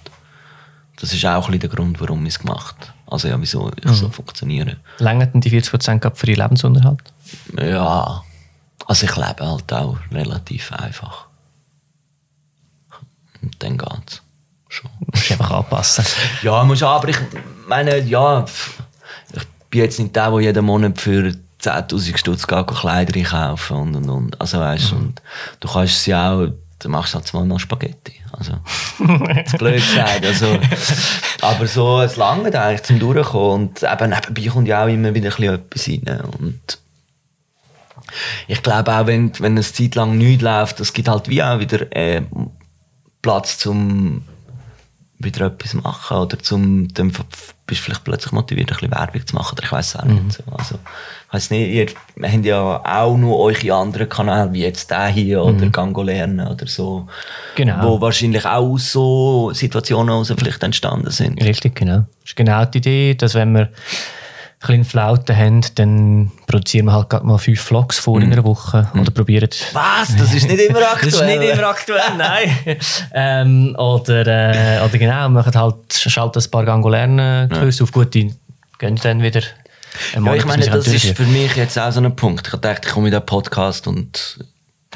[1.00, 2.92] Das ist auch ein bisschen der Grund, warum ich es gemacht habe.
[3.06, 4.76] Also ja, wieso ich so funktioniere.
[4.98, 7.02] Längert denn die 40% gerade für deinen Lebensunterhalt?
[7.58, 8.22] Ja,
[8.86, 11.26] also ich lebe halt auch relativ einfach.
[13.42, 14.22] Und dann geht's.
[14.68, 14.90] Schon.
[15.00, 16.04] Du musst einfach anpassen.
[16.42, 17.18] Ja, muss aber ich
[17.68, 18.44] meine, ja,
[19.32, 21.32] ich bin jetzt nicht der, der jeden Monat für
[21.62, 24.40] 10'000 Stutz geht, Kleider einkaufen und und und.
[24.40, 25.22] Also weißt und
[25.60, 26.48] du kannst sie auch,
[26.78, 28.14] du machst halt zweimal Spaghetti.
[28.32, 28.52] Also,
[29.44, 30.24] ist blöd gesagt.
[30.24, 30.58] Also,
[31.40, 35.30] aber so, es lange eigentlich zum Durchkommen und eben nebenbei kommt ja auch immer wieder
[35.38, 36.78] ein etwas rein und
[38.46, 41.58] ich glaube auch, wenn, wenn eine Zeit lang nichts läuft, es gibt halt wie auch
[41.58, 42.22] wieder äh,
[43.22, 44.22] Platz zum
[45.18, 49.34] wieder etwas machen oder zum, dann f- bist vielleicht plötzlich motiviert, ein bisschen Werbung zu
[49.34, 50.32] machen oder ich weiß auch nicht.
[50.32, 50.42] So.
[50.52, 51.86] Also, ich weiss nicht, ihr
[52.22, 56.66] habt ja auch noch eure anderen Kanäle, wie jetzt der hier oder Gango lernen oder
[56.66, 57.08] so,
[57.54, 57.82] Genau.
[57.82, 61.42] wo wahrscheinlich auch so Situationen heraus vielleicht entstanden sind.
[61.42, 62.04] Richtig, genau.
[62.20, 63.68] Das ist genau die Idee, dass wenn wir ein
[64.66, 68.88] bisschen Flauten haben, dann produzieren wir halt gerade mal fünf Vlogs vor in einer Woche
[68.94, 69.48] oder probieren...
[69.72, 70.16] Was?
[70.16, 71.10] Das ist nicht immer aktuell?
[71.10, 72.56] Das ist nicht immer aktuell, nein.
[73.12, 78.14] ähm, oder, äh, oder genau, machen halt, schalten ein paar Gango lernen Kurse auf gut,
[78.14, 78.34] die
[78.78, 79.42] gehen dann wieder
[80.14, 82.46] Ja, ich meine, das ist für mich jetzt auch so ein Punkt.
[82.46, 84.38] Ich gedacht, ich komme in den Podcast und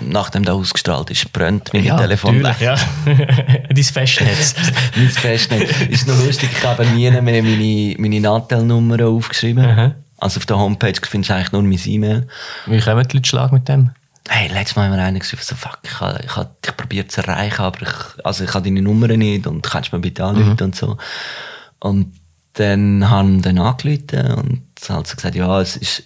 [0.00, 2.78] nachdem der ausgestrahlt ist, brennt mein Telefon natürlich, weg.
[3.06, 3.66] ja.
[3.74, 4.54] Dein Festnetz.
[4.96, 5.70] Mein Festnetz.
[5.88, 9.64] Ist noch lustig, ich habe nie mehr meine, meine Natel-Nummer aufgeschrieben.
[9.64, 9.94] Aha.
[10.18, 12.26] Also auf der Homepage findest du eigentlich nur mein E-Mail.
[12.66, 13.90] Wie kommen die Leute Schlag mit dem?
[14.28, 17.10] Hey, letztes Mal haben wir einen geschrieben, so, fuck, ich habe ich habe dich probiert
[17.10, 20.60] zu erreichen, aber ich, also ich habe deine Nummer nicht und kannst mir bitte anrufen
[20.60, 20.98] und so.
[21.78, 22.12] Und
[22.54, 26.04] dann haben wir dann angerufen und halt so gesagt, ja, es ist,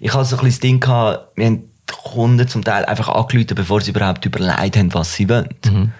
[0.00, 1.64] ich habe so ein das Ding gehabt, wir haben
[1.96, 5.92] Kunden zum Teil einfach angerufen, bevor sie überhaupt überlegt haben, was sie wollen.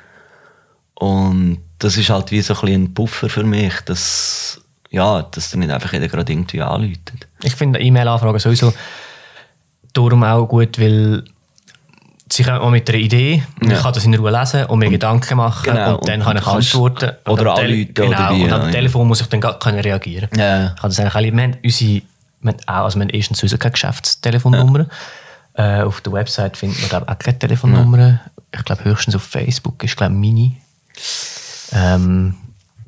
[0.94, 5.58] Und das ist halt wie so ein ein Puffer für mich, dass, ja, dass du
[5.58, 7.26] nicht einfach jeder gerade irgendwie anläutet.
[7.42, 8.72] Ich finde E-Mail-Anfragen sowieso
[9.92, 11.24] darum auch gut, weil
[12.30, 13.82] Sie kommen mal mit einer Idee, ich Ja.
[13.82, 16.46] kann das in Ruhe lesen und mir Gedanken machen Genau, und dann und kann ich
[16.46, 17.10] antworten.
[17.26, 18.70] Und oder anrufen Genau, oder wie, und am ja.
[18.70, 20.30] Telefon muss ich dann gar können reagieren.
[20.34, 20.68] Ja.
[20.68, 22.02] Ich kann das eigentlich alle, wir haben unsere,
[22.40, 24.86] wir haben auch, also wir haben erstens sowieso keine Geschäftstelefonnummer.
[25.54, 28.20] Äh, auf der Website findet man glaube auch keine Telefonnummer.
[28.52, 30.56] Ich glaube höchstens auf Facebook ist glaube Mini.
[31.72, 32.34] Ähm,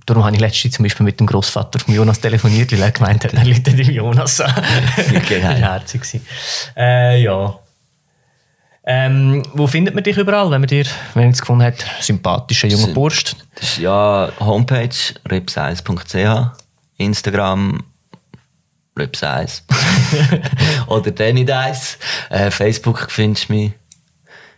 [0.07, 3.25] darum habe ich letztens zum Beispiel mit dem Großvater von Jonas telefoniert, weil er gemeint
[3.25, 4.55] hat, er läutet dem Jonas an.
[5.17, 6.21] Okay, das war herzig.
[6.77, 7.59] Äh, ja.
[8.87, 10.85] Ähm, wo findet man dich überall, wenn man dir,
[11.15, 13.35] wenn man es gefunden hat, sympathischer junger Bursch?
[13.55, 14.91] Das ist ja Homepage
[15.31, 16.17] ripsize.ch,
[16.99, 17.83] Instagram
[18.97, 19.63] ripsize
[20.87, 21.99] oder Danny Dice.
[22.31, 23.73] Äh, Facebook findest du mich.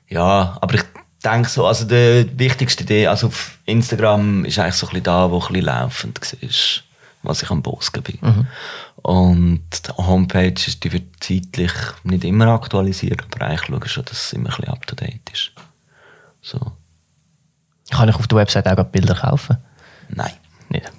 [0.09, 0.83] Ja, aber ich
[1.25, 5.31] denke so, also die wichtigste Idee, also auf Instagram ist eigentlich so ein bisschen da,
[5.31, 6.85] wo ein bisschen laufend siehst,
[7.23, 8.47] was ich am Bossen bin.
[9.03, 11.73] Und die Homepage ist, die wird zeitlich
[12.05, 14.95] nicht immer aktualisiert, aber eigentlich schaue ich schon, dass es immer ein bisschen up to
[14.95, 15.51] date ist.
[16.43, 16.73] So,
[17.91, 19.57] Kann ich auf der Website auch Bilder kaufen?
[20.09, 20.33] nein.
[20.69, 20.91] Nicht.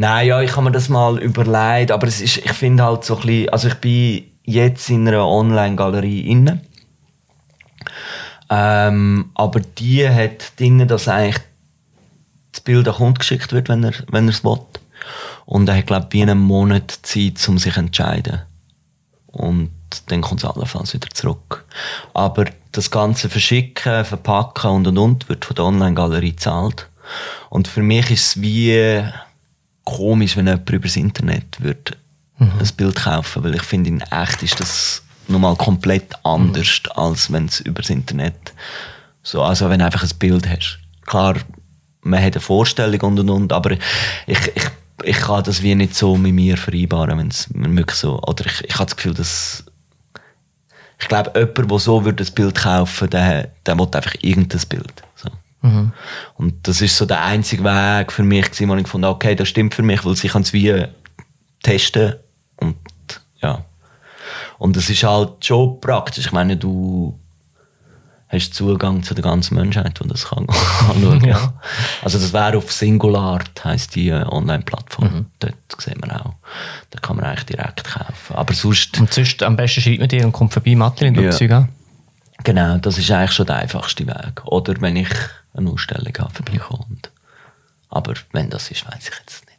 [0.00, 3.16] Nein, ja, ich habe mir das mal überlegt, aber es ist, ich finde halt so
[3.16, 6.62] ein bisschen, also ich bin jetzt in einer Online-Galerie inne.
[8.48, 11.42] Ähm, aber die hat drin, dass eigentlich
[12.50, 14.60] das Bild an den Kunden geschickt wird, wenn er, wenn er es will.
[15.44, 18.40] Und er hat, glaube ich, wie einen Monat Zeit, um sich zu entscheiden.
[19.26, 19.70] Und
[20.06, 21.66] dann kommt es allenfalls wieder zurück.
[22.14, 26.88] Aber das ganze Verschicken, Verpacken und und und wird von der Online-Galerie gezahlt.
[27.50, 29.02] Und für mich ist es wie
[29.84, 31.96] komisch, wenn jemand über das Internet wird
[32.38, 37.46] ein Bild kaufen weil ich finde, in echt ist das nochmal komplett anders, als wenn
[37.46, 38.54] es über das Internet
[39.22, 40.78] so, also wenn du einfach ein Bild hast.
[41.04, 41.36] Klar,
[42.02, 43.80] man hat eine Vorstellung und und und, aber ich,
[44.26, 44.64] ich,
[45.04, 48.64] ich kann das wie nicht so mit mir vereinbaren, wenn es wirklich so, oder ich,
[48.64, 49.64] ich habe das Gefühl, dass
[50.98, 55.02] ich glaube, jemand, der so würde ein Bild kaufen der, der will einfach irgendein Bild.
[55.62, 55.90] So.
[56.36, 59.34] Und das ist so der einzige Weg für mich, gewesen, wo ich gefunden habe, okay,
[59.34, 60.84] das stimmt für mich, weil sie kann es wie
[61.62, 62.14] testen
[62.56, 62.76] und
[63.42, 63.64] ja.
[64.58, 66.26] Und es ist halt schon praktisch.
[66.26, 67.18] Ich meine, du
[68.28, 70.46] hast Zugang zu der ganzen Menschheit, die das kann
[70.88, 71.54] anschauen Ja.
[72.02, 75.26] Also das wäre auf Singulart, heisst die äh, Online-Plattform.
[75.40, 76.34] Dort sehen wir auch.
[76.90, 78.34] Da kann man eigentlich direkt kaufen.
[78.34, 78.98] Aber sonst...
[79.00, 81.30] Und sonst am besten schreibt man dir und kommt vorbei, Madeline, und Ja.
[81.32, 81.68] Zeug an.
[82.44, 84.44] Genau, das ist eigentlich schon der einfachste Weg.
[84.44, 85.08] Oder wenn ich
[85.56, 86.84] eine Ausstellung habe, vorbeikomme.
[86.88, 87.10] Und-
[87.88, 89.50] Aber wenn das ist, weiß ich jetzt nicht.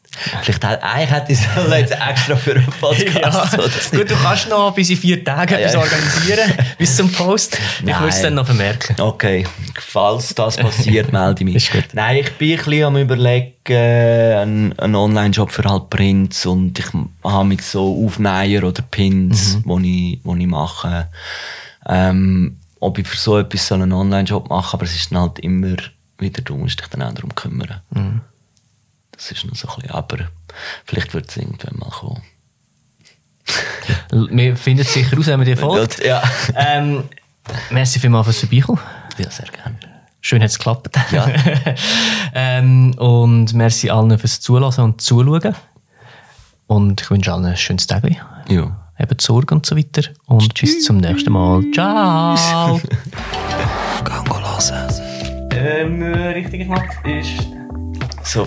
[0.43, 3.51] Vielleicht hätte, eigentlich hätte ich es jetzt extra für einen Podcast.
[3.51, 5.79] so, dass Gut, du kannst noch bis in vier Tagen etwas ja.
[5.79, 7.57] organisieren, bis zum Post.
[7.79, 8.99] Ich würde es dann noch vermerken.
[8.99, 9.47] Okay,
[9.79, 11.71] falls das passiert, melde ich mich.
[11.93, 16.87] Nein, ich bin ein bisschen am überlegen, einen, einen Online-Job für halt Prints und ich
[17.23, 19.61] habe mich so Aufnäher oder Pins, Mhm.
[19.63, 21.07] wo, ich, wo ich mache.
[21.87, 25.39] Ähm, ob ich für so etwas soll einen Online-Job machen aber es ist dann halt
[25.39, 25.77] immer
[26.17, 27.81] wieder, du musst dich dann auch darum kümmern.
[27.91, 28.21] Mhm.
[29.11, 30.17] Das ist noch so ein bisschen, aber
[30.85, 32.21] vielleicht wird es irgendwann mal kommen.
[34.31, 36.03] Wir finden es sicher raus, wenn man dir folgt.
[36.03, 36.21] Ja,
[36.55, 37.03] Ähm,
[37.69, 38.79] merci vielmals fürs Vorbeikommen.
[39.17, 39.77] ja sehr gerne.
[40.21, 40.95] Schön hat es geklappt.
[41.11, 41.27] Ja.
[42.35, 45.55] ähm, und merci allen fürs Zulassen und Zuschauen.
[46.67, 48.03] Und ich wünsche allen ein schönes Tag.
[48.47, 48.80] Ja.
[49.01, 50.03] Habt Sorge und so weiter.
[50.27, 51.63] Und bis zum nächsten Mal.
[51.73, 52.79] Ciao!
[54.03, 54.29] Gang
[54.71, 54.93] hören.
[55.51, 57.47] ähm, richtig gemacht ist...
[58.23, 58.45] So.